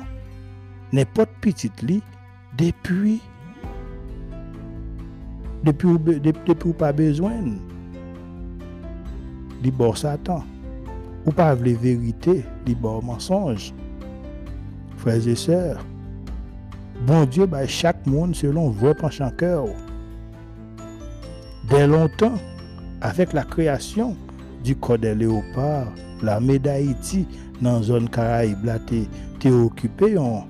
N'importe 0.92 1.32
petite 1.42 1.82
lit, 1.82 2.04
depuis 2.58 3.22
Depi 5.64 5.88
ou, 5.88 6.00
de, 6.00 6.18
depi 6.20 6.68
ou 6.68 6.76
pa 6.76 6.92
bezwen, 6.96 7.54
li 9.64 9.72
bor 9.72 9.96
satan. 10.00 10.44
Ou 11.24 11.32
pa 11.36 11.54
vle 11.56 11.78
verite, 11.80 12.42
li 12.68 12.76
bor 12.76 13.00
mensonj. 13.08 13.72
Frèz 15.00 15.28
et 15.32 15.40
sèr, 15.40 15.80
bon 17.08 17.26
Diyo 17.28 17.48
bay 17.52 17.68
chak 17.72 18.04
moun 18.08 18.36
selon 18.36 18.76
vwe 18.80 18.94
panchan 19.00 19.32
kèw. 19.40 19.72
Dè 21.72 21.86
lontan, 21.88 22.36
avèk 23.04 23.36
la 23.36 23.46
kreasyon 23.48 24.18
di 24.64 24.76
kode 24.84 25.12
leopard, 25.20 25.92
la 26.24 26.40
medayiti 26.44 27.24
nan 27.64 27.84
zon 27.84 28.08
Karaib 28.12 28.64
la 28.68 28.78
te, 28.84 29.04
te 29.44 29.52
okupè 29.52 30.14
yon, 30.16 30.44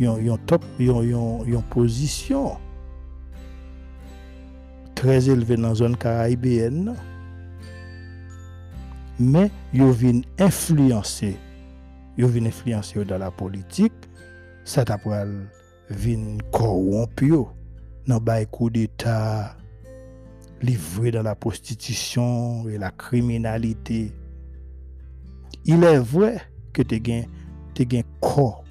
yon, 0.00 0.20
yon 0.24 0.40
top, 0.48 0.64
yon, 0.80 1.04
yon, 1.08 1.44
yon 1.48 1.64
posisyon. 1.72 2.60
trez 5.04 5.28
eleve 5.28 5.58
nan 5.60 5.74
zon 5.76 5.98
Karayibéen 6.00 6.86
nan. 6.86 7.00
Men, 9.20 9.50
yo 9.76 9.90
vin 9.92 10.22
influense, 10.42 11.34
yo 12.16 12.30
vin 12.32 12.48
influense 12.48 12.96
yo 12.96 13.04
dan 13.06 13.20
la 13.20 13.28
politik, 13.30 13.92
sa 14.64 14.86
ta 14.88 14.96
pral 14.98 15.34
vin 15.92 16.40
korwomp 16.54 17.20
yo 17.22 17.44
nan 18.08 18.24
bay 18.24 18.48
kou 18.48 18.72
d'Etat 18.72 19.60
livre 20.64 21.12
dan 21.12 21.28
la 21.28 21.36
prostitisyon 21.36 22.64
e 22.72 22.80
la 22.80 22.88
kriminalite. 22.96 24.06
Il 25.68 25.84
e 25.84 25.94
vwe 26.00 26.32
ke 26.72 26.88
te 26.88 26.96
gen, 27.04 27.28
te 27.76 27.84
gen 27.84 28.08
kor 28.24 28.62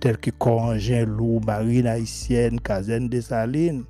tel 0.00 0.16
ki 0.22 0.32
koranjen 0.40 1.12
lou, 1.18 1.42
marine 1.44 1.92
haisyen, 1.92 2.56
kazen 2.64 3.10
desaline, 3.12 3.84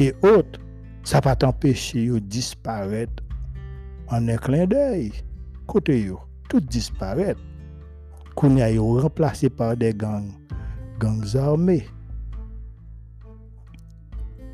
e 0.00 0.12
ot, 0.24 0.61
ça 1.04 1.20
pas 1.20 1.36
t'empêcher 1.36 2.06
de 2.06 2.18
disparaître 2.18 3.22
en 4.08 4.28
un 4.28 4.36
clin 4.36 4.66
d'œil. 4.66 5.12
Côté 5.66 6.10
tout 6.48 6.60
disparaît. 6.60 7.36
Qu'on 8.34 8.58
a 8.58 8.68
remplacé 8.78 9.50
par 9.50 9.76
des 9.76 9.92
gangs, 9.92 10.32
gangs 10.98 11.36
armés. 11.36 11.86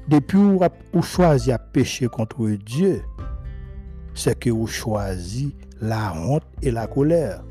Depuis 0.09 0.39
où 0.39 0.61
vous 0.93 1.03
choisi 1.03 1.53
à 1.53 1.59
pécher 1.59 2.09
contre 2.09 2.49
Dieu, 2.49 3.03
c'est 4.15 4.39
que 4.39 4.51
vous 4.51 4.67
choisi 4.67 5.55
la 5.81 6.15
honte 6.17 6.45
et 6.63 6.71
la 6.71 6.87
colère. 6.87 7.45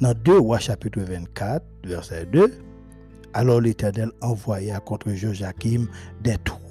Dans 0.00 0.12
2 0.12 0.38
Rois 0.38 0.58
chapitre 0.58 1.00
24, 1.00 1.64
verset 1.84 2.26
2, 2.26 2.52
alors 3.32 3.60
l'Éternel 3.60 4.10
envoya 4.20 4.80
contre 4.80 5.10
Joachim 5.12 5.86
des 6.22 6.36
troupes 6.38 6.61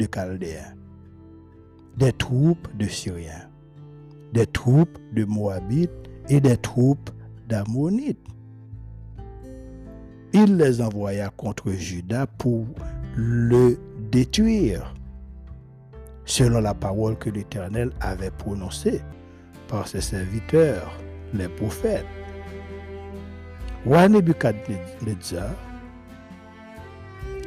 de 0.00 0.06
Chaldéens, 0.12 0.74
des 1.96 2.12
troupes 2.12 2.68
de 2.76 2.86
Syriens, 2.86 3.48
des 4.32 4.46
troupes 4.46 4.98
de 5.12 5.24
Moabites 5.24 5.90
et 6.28 6.40
des 6.40 6.56
troupes 6.56 7.10
d'Ammonites. 7.46 8.26
Il 10.32 10.56
les 10.56 10.80
envoya 10.80 11.28
contre 11.36 11.70
Juda 11.72 12.26
pour 12.26 12.66
le 13.14 13.78
détruire, 14.10 14.94
selon 16.24 16.60
la 16.60 16.74
parole 16.74 17.18
que 17.18 17.28
l'Éternel 17.28 17.90
avait 18.00 18.30
prononcée 18.30 19.02
par 19.68 19.86
ses 19.86 20.00
serviteurs, 20.00 20.98
les 21.34 21.48
prophètes. 21.48 22.06
Roi 23.84 24.08
Nebuchadnezzar 24.08 25.54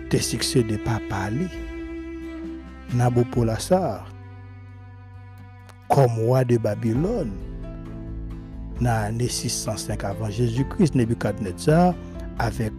te 0.10 0.18
succédé 0.18 0.78
par 0.78 1.00
Pali, 1.10 1.48
Nabopolassar, 2.94 4.06
comme 5.90 6.12
roi 6.20 6.44
de 6.44 6.58
Babylone. 6.58 7.32
Dans 8.80 8.86
l'année 8.86 9.28
605 9.28 10.04
avant 10.04 10.30
Jésus-Christ, 10.30 10.96
Nebuchadnezzar 10.96 11.94
avait 12.40 12.72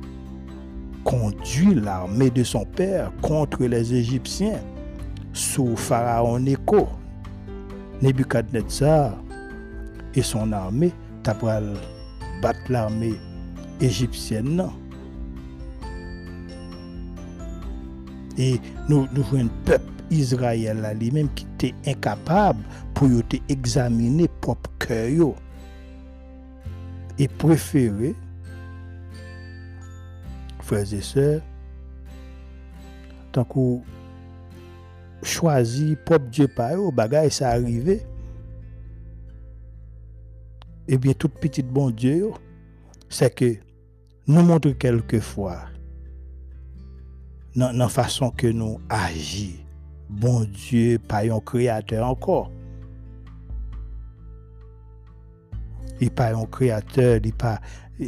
conduit 1.05 1.75
l'armée 1.75 2.31
de 2.31 2.43
son 2.43 2.65
père 2.65 3.13
contre 3.23 3.65
les 3.65 3.95
Égyptiens 3.95 4.61
sous 5.33 5.77
Pharaon 5.77 6.41
Neko. 6.41 6.89
Nebuchadnezzar 8.03 9.13
et 10.15 10.23
son 10.23 10.53
armée 10.53 10.93
t'apprennent 11.23 11.77
battre 12.43 12.61
l'armée 12.69 13.15
égyptienne. 13.81 14.69
Et 18.37 18.61
nous, 18.89 19.07
voyons 19.31 19.47
un 19.47 19.65
peuple 19.65 19.94
Israël 20.11 20.97
lui-même 20.99 21.29
qui 21.35 21.47
était 21.55 21.75
incapable 21.91 22.63
pour 22.95 23.09
examiner 23.49 24.29
propre 24.41 24.71
cœur 24.79 25.35
et 27.19 27.29
préférer 27.29 28.15
frères 30.61 30.93
et 30.93 31.01
sœurs 31.01 31.43
tant 33.33 33.45
qu'on 33.45 33.83
choisit 35.23 35.99
propre 36.05 36.27
Dieu 36.27 36.49
par 36.49 36.75
eux, 36.75 36.91
bagage 36.93 37.33
ça 37.33 37.51
arrivé. 37.51 38.03
Eh 40.87 40.99
bien, 40.99 41.15
tout 41.15 41.29
petit 41.29 41.63
bon 41.63 41.91
Dieu, 41.91 42.31
c'est 43.09 43.35
que 43.35 43.57
nous 44.27 44.43
montre 44.43 44.71
quelquefois 44.71 45.63
dans 47.57 47.73
la 47.77 47.89
façon 47.89 48.31
que 48.31 48.47
nous 48.47 48.81
agissons. 48.89 49.64
Bon 50.15 50.45
Dieu, 50.45 50.99
pas 50.99 51.25
un 51.25 51.41
créateur 51.41 52.07
encore. 52.07 52.53
Il 56.01 56.05
n'est 56.05 56.11
pas 56.11 56.33
un 56.35 56.47
créateur, 56.47 57.19
il 57.25 57.33
pas, 57.33 57.61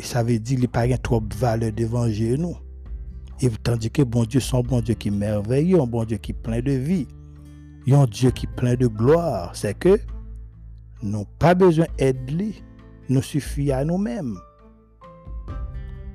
ça 0.02 0.22
veut 0.22 0.38
dire 0.38 0.56
qu'il 0.60 0.62
n'a 0.62 0.68
pas 0.68 0.98
trop 0.98 1.20
de 1.20 1.34
valeur 1.34 1.72
devant 1.72 2.06
nous. 2.06 2.56
Et 3.40 3.50
tandis 3.62 3.90
que 3.90 4.02
bon 4.02 4.24
Dieu, 4.24 4.40
un 4.52 4.60
bon 4.60 4.80
Dieu 4.80 4.94
qui 4.94 5.08
est 5.08 5.10
merveilleux, 5.10 5.80
un 5.80 5.86
bon 5.86 6.04
Dieu 6.04 6.16
qui 6.16 6.30
est 6.30 6.34
plein 6.34 6.60
de 6.60 6.72
vie, 6.72 7.08
un 7.90 8.06
Dieu 8.06 8.30
qui 8.30 8.46
est 8.46 8.54
plein 8.54 8.76
de 8.76 8.86
gloire. 8.86 9.54
C'est 9.56 9.74
que 9.74 9.98
nous 11.02 11.10
n'avons 11.10 11.26
pas 11.40 11.54
besoin 11.54 11.86
d'aide, 11.98 12.30
nous 13.08 13.22
suffit 13.22 13.72
à 13.72 13.84
nous-mêmes. 13.84 14.38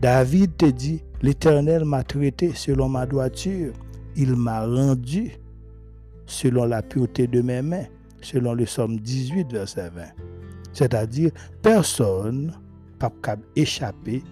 David 0.02 0.56
te 0.56 0.66
dit, 0.68 1.04
l'Éternel 1.22 1.84
m'a 1.84 2.04
traité 2.04 2.54
selon 2.56 2.88
ma 2.88 3.06
droiture, 3.06 3.74
il 4.16 4.36
m'a 4.38 4.66
rendu 4.66 5.34
selon 6.32 6.66
la 6.66 6.82
pureté 6.82 7.28
de 7.28 7.42
mes 7.42 7.62
mains, 7.62 7.86
selon 8.22 8.54
le 8.54 8.64
psaume 8.64 8.98
18, 9.00 9.52
verset 9.52 9.90
20. 9.90 10.04
C'est-à-dire, 10.72 11.32
personne 11.62 12.54
n'a 13.02 13.10
pas 13.10 13.36
échapper 13.56 14.24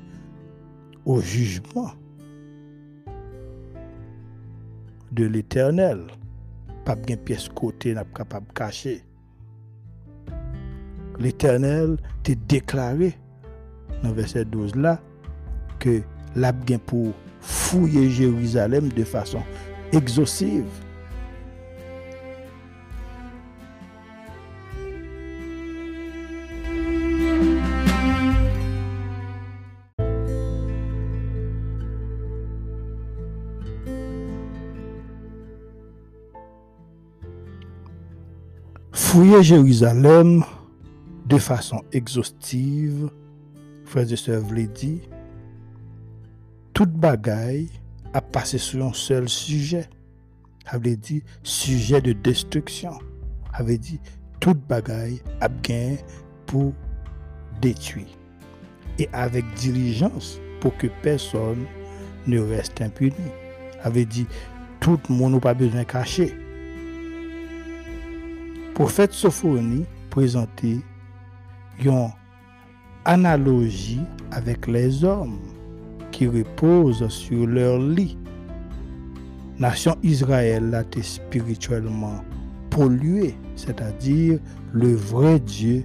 au 1.05 1.19
jugement 1.19 1.91
de 5.11 5.25
l'Éternel. 5.25 6.07
Pas 6.85 6.95
de 6.95 7.15
pièce 7.15 7.49
côté 7.49 7.93
n'a 7.93 8.05
pas 8.05 8.19
capable 8.19 8.47
cacher. 8.53 9.03
L'Éternel 11.19 11.97
t'a 12.23 12.33
déclaré 12.47 13.13
dans 14.03 14.13
verset 14.13 14.45
12 14.45 14.75
là 14.75 15.01
que 15.79 16.01
l'a 16.35 16.53
bien 16.53 16.79
pour 16.79 17.13
fouiller 17.41 18.09
Jérusalem 18.09 18.87
de 18.89 19.03
façon 19.03 19.41
exhaustive. 19.91 20.69
Fouiller 39.19 39.43
Jérusalem 39.43 40.45
de 41.25 41.37
façon 41.37 41.81
exhaustive, 41.91 43.09
frères 43.83 44.09
et 44.09 44.15
sœurs, 44.15 44.43
dit, 44.73 45.01
toute 46.73 46.93
bagaille 46.93 47.67
a 48.13 48.21
passé 48.21 48.57
sur 48.57 48.85
un 48.85 48.93
seul 48.93 49.27
sujet. 49.27 49.89
Avait 50.67 50.95
dit 50.95 51.21
sujet 51.43 51.99
de 51.99 52.13
destruction. 52.13 52.91
Avait 53.51 53.77
dit 53.77 53.99
toute 54.39 54.65
bagaille 54.69 55.21
a 55.41 55.49
bien 55.49 55.97
pour 56.45 56.71
détruire. 57.61 58.17
Et 58.99 59.09
avec 59.11 59.43
diligence 59.55 60.39
pour 60.61 60.77
que 60.77 60.87
personne 61.03 61.65
ne 62.25 62.39
reste 62.39 62.79
impuni. 62.79 63.15
Avait 63.83 64.05
dit 64.05 64.27
tout 64.79 64.97
le 65.09 65.13
monde 65.13 65.33
n'a 65.33 65.39
pas 65.41 65.53
besoin 65.53 65.81
de 65.81 65.87
cacher. 65.87 66.33
Prophète 68.79 69.11
Sophonie 69.11 69.83
présentait 70.09 70.79
une 71.83 72.07
analogie 73.03 73.99
avec 74.31 74.67
les 74.67 75.03
hommes 75.03 75.37
qui 76.13 76.27
reposent 76.27 77.05
sur 77.09 77.45
leur 77.45 77.77
lit. 77.77 78.17
Nation 79.59 79.97
Israël 80.01 80.73
a 80.73 80.83
été 80.83 81.01
spirituellement 81.01 82.23
polluée, 82.69 83.35
c'est-à-dire 83.57 84.39
le 84.71 84.95
vrai 84.95 85.41
Dieu 85.41 85.83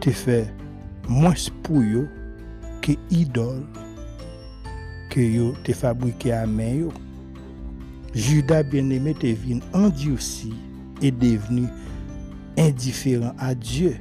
te 0.00 0.10
fait 0.10 0.52
moins 1.08 1.34
pour 1.62 1.80
que 2.82 2.90
idole 3.12 3.62
que 5.10 5.20
yo 5.20 5.54
te 5.62 5.72
fabriqué 5.72 6.32
à 6.32 6.44
main 6.44 6.88
Judas 8.16 8.64
bien-aimé 8.64 9.14
te 9.14 9.28
venu 9.28 9.60
endurci 9.72 10.52
et 11.02 11.12
devenu 11.12 11.68
indifférent 12.58 13.34
à 13.38 13.54
Dieu. 13.54 13.96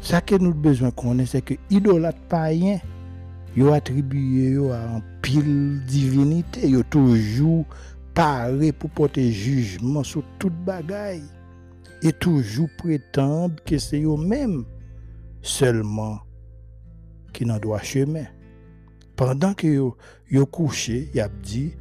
Ce 0.00 0.16
que 0.16 0.34
nous 0.36 0.50
avons 0.50 0.60
besoin 0.60 0.88
de 0.90 0.94
connaître, 0.94 1.30
c'est 1.30 1.42
que 1.42 1.54
idolâtre 1.70 2.20
païen 2.28 2.78
yo 3.56 3.72
attribué 3.72 4.56
à 4.72 4.96
un 4.96 5.02
pile 5.22 5.80
divinité, 5.86 6.68
yo 6.68 6.82
toujours 6.82 7.64
paré 8.12 8.72
pour 8.72 8.90
porter 8.90 9.30
jugement 9.32 10.02
sur 10.02 10.22
toute 10.38 10.54
bagaille 10.64 11.22
et 12.02 12.12
toujours 12.12 12.68
prétendre 12.76 13.54
que 13.64 13.78
c'est 13.78 14.02
eux 14.02 14.16
même 14.16 14.64
seulement 15.40 16.20
qui 17.32 17.46
n'en 17.46 17.58
doit 17.58 17.82
chemin. 17.82 18.26
Pendant 19.16 19.54
que 19.54 19.66
yo, 19.66 19.96
yo 20.30 20.44
couché, 20.46 21.10
y 21.14 21.20
a 21.20 21.28
dit 21.28 21.72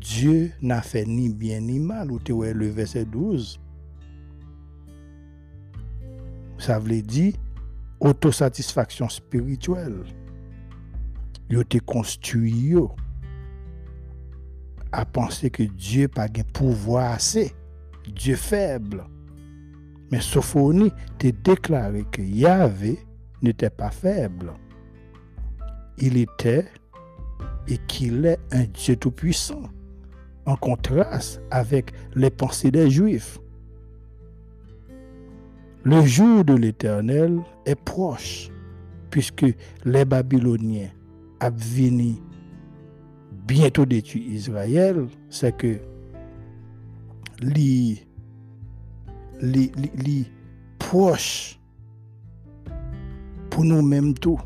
Dieu 0.00 0.50
n'a 0.62 0.80
fait 0.80 1.04
ni 1.04 1.28
bien 1.28 1.60
ni 1.60 1.78
mal, 1.78 2.10
ou 2.10 2.18
le 2.28 2.68
verset 2.68 3.04
12. 3.04 3.60
Ça 6.60 6.78
veut 6.78 7.02
dire 7.02 7.34
autosatisfaction 8.00 9.08
spirituelle 9.08 10.04
yo 11.50 11.64
te 11.64 11.78
construit 11.78 12.76
à 14.92 15.04
penser 15.04 15.50
que 15.50 15.64
Dieu 15.64 16.02
n'a 16.02 16.08
pas 16.08 16.28
de 16.28 16.42
pouvoir 16.42 17.12
assez. 17.12 17.52
Dieu 18.14 18.36
faible. 18.36 19.04
Mais 20.10 20.20
Sophonie 20.20 20.92
t'a 21.18 21.32
déclaré 21.32 22.04
que 22.10 22.22
Yahvé 22.22 22.98
n'était 23.42 23.70
pas 23.70 23.90
faible. 23.90 24.52
Il 25.98 26.16
était 26.16 26.66
et 27.68 27.78
qu'il 27.88 28.24
est 28.26 28.40
un 28.52 28.64
Dieu 28.64 28.96
tout-puissant, 28.96 29.62
en 30.46 30.56
contraste 30.56 31.40
avec 31.50 31.92
les 32.14 32.30
pensées 32.30 32.70
des 32.70 32.90
Juifs. 32.90 33.38
Le 35.82 36.04
jour 36.04 36.44
de 36.44 36.54
l'Éternel 36.54 37.40
est 37.64 37.74
proche, 37.74 38.50
puisque 39.10 39.46
les 39.84 40.04
Babyloniens 40.04 40.90
ont 41.42 42.14
bientôt 43.46 43.86
détruire 43.86 44.30
Israël, 44.30 45.06
c'est 45.30 45.56
que 45.56 45.78
les, 47.40 47.96
proches 50.78 51.58
pour 53.48 53.64
nous-mêmes 53.64 54.12
tout. 54.14 54.38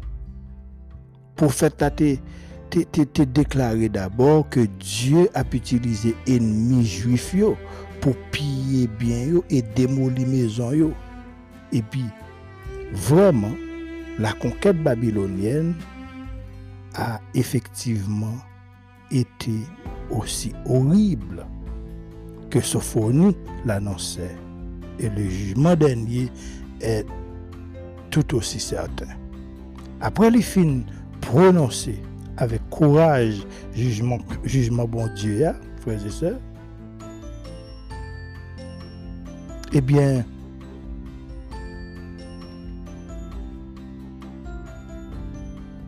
Pour 1.34 1.52
faire 1.52 1.74
te 1.74 3.22
déclarer 3.22 3.88
d'abord 3.88 4.48
que 4.48 4.60
Dieu 4.78 5.28
a 5.34 5.42
utilisé 5.52 6.14
ennemis 6.28 6.86
juifs 6.86 7.34
pour 8.00 8.14
piller 8.30 8.86
bien 8.86 9.40
et 9.50 9.62
démolir 9.62 10.28
maison. 10.28 10.92
Et 11.74 11.82
puis 11.82 12.06
vraiment 12.92 13.52
la 14.18 14.32
conquête 14.32 14.80
babylonienne 14.82 15.74
a 16.94 17.20
effectivement 17.34 18.38
été 19.10 19.52
aussi 20.10 20.52
horrible 20.66 21.44
que 22.50 22.60
Sophonie 22.60 23.36
l'annonçait. 23.64 24.36
Et 25.00 25.08
le 25.08 25.28
jugement 25.28 25.74
dernier 25.74 26.30
est 26.80 27.04
tout 28.10 28.36
aussi 28.36 28.60
certain. 28.60 29.08
Après 30.00 30.30
les 30.30 30.42
fins 30.42 30.82
prononcés 31.20 32.00
avec 32.36 32.68
courage, 32.70 33.44
jugement, 33.74 34.18
jugement 34.44 34.86
bon 34.86 35.08
Dieu, 35.16 35.48
frères 35.80 36.06
et 36.06 36.10
sœurs, 36.10 36.38
eh 39.72 39.80
bien, 39.80 40.24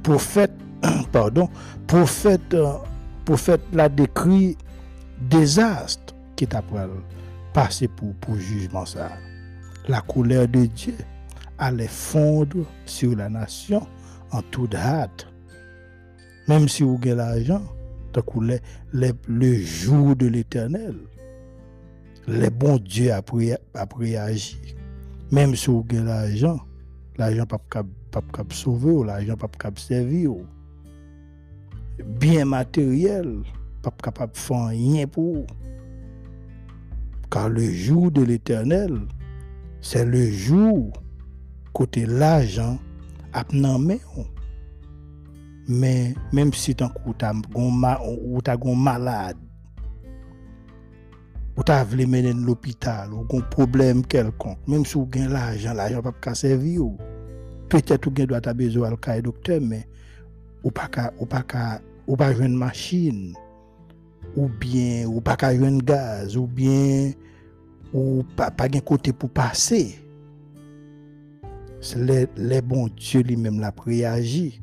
prophète, 0.06 0.52
pardon, 1.12 1.48
prophète 1.88 2.54
euh, 2.54 2.74
prophète 3.24 3.62
l'a 3.72 3.88
décrit 3.88 4.56
désastre 5.20 6.14
qui 6.36 6.44
est 6.44 6.54
après 6.54 6.86
passé 7.52 7.88
pour, 7.88 8.14
pour 8.14 8.36
jugement 8.36 8.86
ça. 8.86 9.10
La 9.88 10.00
couleur 10.00 10.46
de 10.46 10.66
Dieu 10.66 10.94
allait 11.58 11.88
fondre 11.88 12.64
sur 12.84 13.16
la 13.16 13.28
nation 13.28 13.84
en 14.30 14.42
toute 14.42 14.76
hâte. 14.76 15.26
Même 16.46 16.68
si 16.68 16.84
vous 16.84 17.00
avez 17.02 17.16
l'argent, 17.16 17.62
le, 19.28 19.54
jour 19.56 20.14
de 20.14 20.26
l'éternel, 20.26 20.94
le 22.28 22.48
bon 22.48 22.76
Dieu 22.76 23.10
a, 23.12 23.22
réagi. 23.98 24.76
Même 25.32 25.56
si 25.56 25.66
vous 25.68 25.84
avez 25.90 26.04
l'argent, 26.04 26.60
L'ajan 27.16 27.48
pap 27.48 27.62
kab, 27.72 27.88
kab 28.12 28.52
sove 28.52 28.90
ou, 28.92 29.04
l'ajan 29.08 29.38
pap 29.40 29.56
kab 29.60 29.78
sevi 29.80 30.26
ou. 30.28 30.44
Bien 32.20 32.44
materyel, 32.44 33.40
pap 33.84 34.02
kapap 34.04 34.36
fan 34.36 34.74
yen 34.76 35.08
pou 35.08 35.40
ou. 35.40 35.46
Kar 37.32 37.48
le 37.50 37.64
jou 37.64 38.10
de 38.12 38.26
l'Eternel, 38.28 39.00
se 39.80 40.04
le 40.04 40.26
jou 40.28 40.92
kote 41.76 42.04
l'ajan 42.04 42.76
ap 43.32 43.54
nan 43.56 43.80
men 43.86 44.02
ou. 44.16 44.28
Men, 45.66 46.12
menm 46.36 46.52
si 46.54 46.76
tan 46.78 46.92
kou 46.94 47.16
ta 47.16 47.32
goun 47.32 48.84
malade, 48.84 49.40
ou 51.56 51.62
tu 51.62 51.72
as 51.72 51.84
voulu 51.84 52.06
mener 52.06 52.32
l'hôpital, 52.32 53.12
ou 53.12 53.26
un 53.36 53.40
problème 53.40 54.04
quelconque, 54.04 54.58
même 54.66 54.84
si 54.84 54.98
tu 55.10 55.18
as 55.20 55.28
l'argent, 55.28 55.72
l'argent 55.72 56.02
peut 56.02 56.12
pas 56.12 56.34
servir. 56.34 56.82
Peut-être 57.68 58.10
que 58.10 58.22
tu 58.22 58.34
as 58.48 58.54
besoin 58.54 58.90
de 58.90 59.20
docteur, 59.20 59.60
mais 59.60 59.88
ou 60.62 60.70
pas 60.70 60.90
ou 61.18 61.26
pas 61.26 61.44
ou 62.06 62.16
pas 62.16 62.32
une 62.32 62.56
machine 62.56 63.34
ou 64.36 64.48
bien 64.48 65.06
ou 65.06 65.20
pas 65.20 65.36
un 65.42 65.78
gaz 65.78 66.36
ou 66.36 66.46
bien 66.46 67.12
ou 67.92 68.24
pas 68.36 68.52
un 68.58 68.80
côté 68.80 69.12
pour 69.12 69.30
passer 69.30 70.00
c'est 71.80 71.98
les, 71.98 72.26
les 72.36 72.60
bons 72.60 72.88
Dieu 72.96 73.22
lui-même 73.22 73.60
l'a 73.60 73.72
réagi 73.84 74.60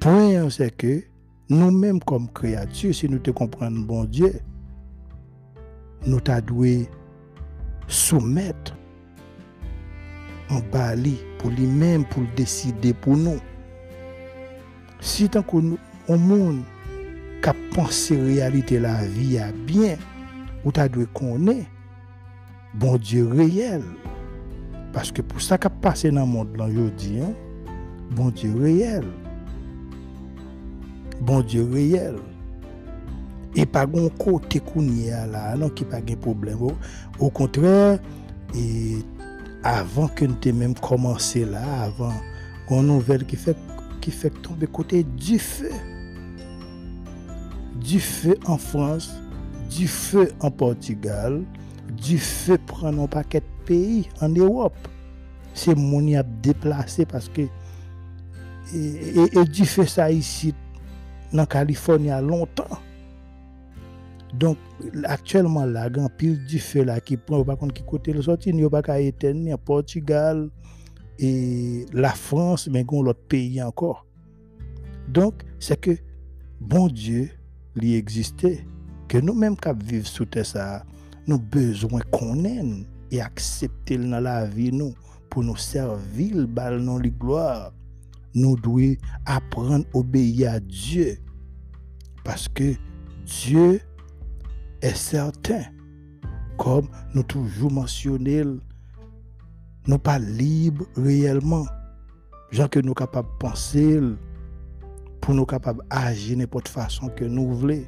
point 0.00 0.50
c'est 0.50 0.76
que 0.76 1.02
nous-mêmes 1.48 2.00
comme 2.00 2.28
créatures 2.32 2.94
si 2.94 3.08
nous 3.08 3.18
te 3.18 3.30
comprenons 3.30 3.80
bon 3.80 4.04
Dieu 4.04 4.32
nou 6.06 6.22
ta 6.24 6.40
dwe 6.44 6.82
soumet 7.86 8.72
an 10.52 10.62
ba 10.72 10.92
li 10.98 11.14
pou 11.40 11.52
li 11.54 11.66
men 11.66 12.06
pou 12.12 12.24
l 12.24 12.30
deside 12.38 12.92
pou 13.04 13.16
nou. 13.18 13.40
Si 15.02 15.26
tan 15.32 15.42
kon 15.48 15.74
an 16.10 16.20
moun 16.22 16.60
ka 17.42 17.54
panse 17.74 18.14
realite 18.14 18.78
la 18.82 19.00
vi 19.02 19.34
a 19.42 19.48
bien, 19.66 19.98
ou 20.62 20.70
ta 20.74 20.86
dwe 20.90 21.08
konen, 21.16 21.64
bon 22.78 23.00
Diyo 23.02 23.32
reyel. 23.34 23.82
Paske 24.94 25.24
pou 25.26 25.42
sa 25.42 25.58
ka 25.58 25.72
pase 25.82 26.12
nan 26.14 26.30
moun 26.30 26.52
lan 26.58 26.70
jodi, 26.70 27.18
bon 28.14 28.30
Diyo 28.36 28.54
reyel. 28.62 29.08
Bon 31.22 31.42
Diyo 31.42 31.66
reyel. 31.72 32.20
Et 33.54 33.66
pas 33.66 33.82
un 33.82 34.08
côté 34.08 34.62
là, 35.30 35.56
non, 35.56 35.68
qui 35.68 35.84
pas 35.84 36.00
de 36.00 36.14
problème. 36.14 36.58
Au, 37.18 37.30
contraire, 37.30 37.98
et 38.54 38.96
avant 39.62 40.08
que 40.08 40.24
nous 40.24 40.58
même 40.58 40.74
commencé 40.74 41.44
là, 41.44 41.82
avant, 41.82 42.14
une 42.70 42.86
nouvelle 42.86 43.26
qui 43.26 43.36
fait 43.36 43.56
qui 44.02 44.10
fait 44.10 44.30
tomber 44.42 44.66
côté 44.66 45.04
du 45.04 45.38
feu. 45.38 45.70
Du 47.80 48.00
feu 48.00 48.36
en 48.44 48.58
France, 48.58 49.14
du 49.70 49.88
feu 49.88 50.30
en 50.40 50.50
Portugal, 50.50 51.42
du 51.96 52.18
feu 52.18 52.58
prend 52.66 52.88
un 52.88 53.06
paquet 53.06 53.40
de 53.40 53.64
pays 53.64 54.08
en 54.20 54.28
Europe. 54.28 54.76
C'est 55.54 55.74
mon 55.74 56.06
y 56.06 56.16
a 56.16 56.22
déplacé 56.22 57.06
parce 57.06 57.28
que 57.28 57.42
et, 58.74 59.44
du 59.44 59.66
feu 59.66 59.84
ça 59.86 60.10
ici 60.10 60.54
en 61.36 61.46
Californie 61.46 62.10
a 62.10 62.20
longtemps. 62.20 62.78
Donc 64.32 64.56
actuellement 65.04 65.66
là, 65.66 65.90
grand 65.90 66.08
pile 66.08 66.44
du 66.44 66.58
feu 66.58 66.84
là 66.84 67.00
qui 67.00 67.16
prend 67.16 67.44
par 67.44 67.58
contre 67.58 67.74
qui 67.74 67.82
côté 67.82 68.12
le 68.12 68.22
sorti, 68.22 68.50
il 68.50 68.56
n'y 68.56 68.64
a 68.64 68.70
pas 68.70 68.82
qu'à 68.82 68.98
éteindre 69.00 69.58
Portugal, 69.58 70.48
et 71.18 71.86
la 71.92 72.10
France, 72.10 72.68
mais 72.68 72.84
gon 72.84 73.02
l'autre 73.02 73.22
pays 73.28 73.62
encore. 73.62 74.06
Donc, 75.08 75.42
c'est 75.58 75.80
que 75.80 75.96
bon 76.60 76.88
Dieu 76.88 77.30
lui 77.76 77.94
existait, 77.94 78.66
que 79.08 79.18
nous-mêmes 79.18 79.56
qui 79.56 79.68
vivons 79.84 80.04
sous 80.04 80.26
ça, 80.42 80.84
nous 81.26 81.38
besoin 81.38 82.00
qu'on 82.10 82.44
aime 82.44 82.84
et 83.10 83.20
accepter 83.20 83.98
dans 83.98 84.20
la 84.20 84.46
vie 84.46 84.72
nous 84.72 84.94
pour 85.30 85.44
nous 85.44 85.56
servir 85.56 86.48
bal 86.48 86.80
non 86.80 86.98
les 86.98 87.10
gloire. 87.10 87.72
Nous 88.34 88.56
devons 88.56 88.96
apprendre 89.26 89.84
obéir 89.92 90.54
à 90.54 90.60
Dieu 90.60 91.18
parce 92.24 92.48
que 92.48 92.74
Dieu 93.26 93.80
est 94.82 94.96
certain, 94.96 95.62
comme 96.58 96.88
nous 97.14 97.22
toujours 97.22 97.72
mentionné 97.72 98.44
nous 99.86 99.98
pas 99.98 100.18
libres 100.18 100.86
réellement. 100.96 101.66
Gens 102.50 102.68
que 102.68 102.78
nous 102.78 102.94
capables 102.94 103.28
de 103.28 103.38
penser 103.38 104.00
pour 105.20 105.34
nous 105.34 105.46
capables 105.46 105.82
d'agir 105.90 106.36
n'importe 106.36 106.68
façon 106.68 107.08
que 107.08 107.24
nous 107.24 107.52
voulons. 107.52 107.82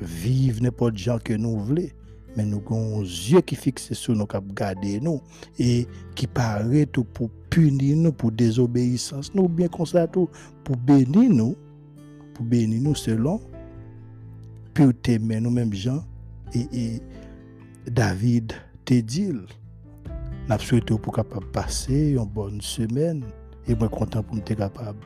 Vivre 0.00 0.62
n'importe 0.62 0.98
gens 0.98 1.18
que 1.18 1.32
nous 1.32 1.58
voulons. 1.58 1.88
Mais 2.36 2.44
nous 2.44 2.62
avons 2.66 3.00
yeux 3.00 3.40
qui 3.40 3.54
fixent 3.56 3.94
sur 3.94 4.14
nous, 4.14 4.26
qui 4.26 4.36
garder 4.52 5.00
nous 5.00 5.22
et 5.58 5.86
qui 6.14 6.26
paraît 6.26 6.84
tout 6.84 7.04
pour 7.04 7.30
punir 7.48 7.96
nous 7.96 8.12
pour 8.12 8.30
désobéissance. 8.30 9.34
Nous 9.34 9.48
bien 9.48 9.68
comme 9.68 9.86
tout 10.12 10.28
pour 10.64 10.76
bénir 10.76 11.30
nous, 11.30 11.56
pour 12.34 12.44
bénir 12.44 12.82
nous 12.82 12.94
selon 12.94 13.40
pureté, 14.76 15.18
mais 15.18 15.40
nous-mêmes, 15.40 15.72
Jean 15.72 16.04
et, 16.54 16.68
et, 16.72 17.02
David, 17.90 18.52
te 18.84 18.94
dit, 19.00 19.32
nous 19.32 20.58
souhaitons 20.58 20.98
pour 20.98 21.14
capable 21.14 21.46
passer 21.46 22.10
une 22.10 22.26
bonne 22.26 22.60
semaine. 22.60 23.24
Et 23.66 23.74
moi 23.74 23.88
content 23.88 24.22
pour 24.22 24.36
être 24.36 24.54
capable 24.54 24.98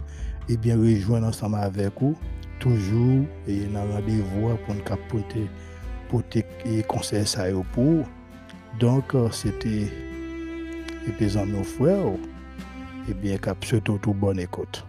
et 0.49 0.57
bien 0.57 0.77
rejoindre 0.77 1.29
ensemble 1.29 1.57
avec 1.57 1.93
vous 2.01 2.15
toujours 2.59 3.25
et 3.47 3.65
dans 3.67 3.91
rendez-vous 3.91 4.55
pour 4.67 4.75
nous 4.75 4.83
capoter 4.83 5.49
pour 6.11 6.23
tes 6.25 6.45
conseils 6.87 7.27
ça 7.27 7.45
pour. 7.73 8.05
Donc 8.79 9.15
c'était 9.33 9.89
et 11.07 11.13
puis 11.17 11.27
mes 11.47 11.65
frères 11.65 12.07
et 12.07 13.11
eh 13.11 13.15
bien 13.15 13.39
cap 13.39 13.65
surtout 13.65 13.99
tout 13.99 14.13
bonne 14.13 14.41
écoute. 14.41 14.85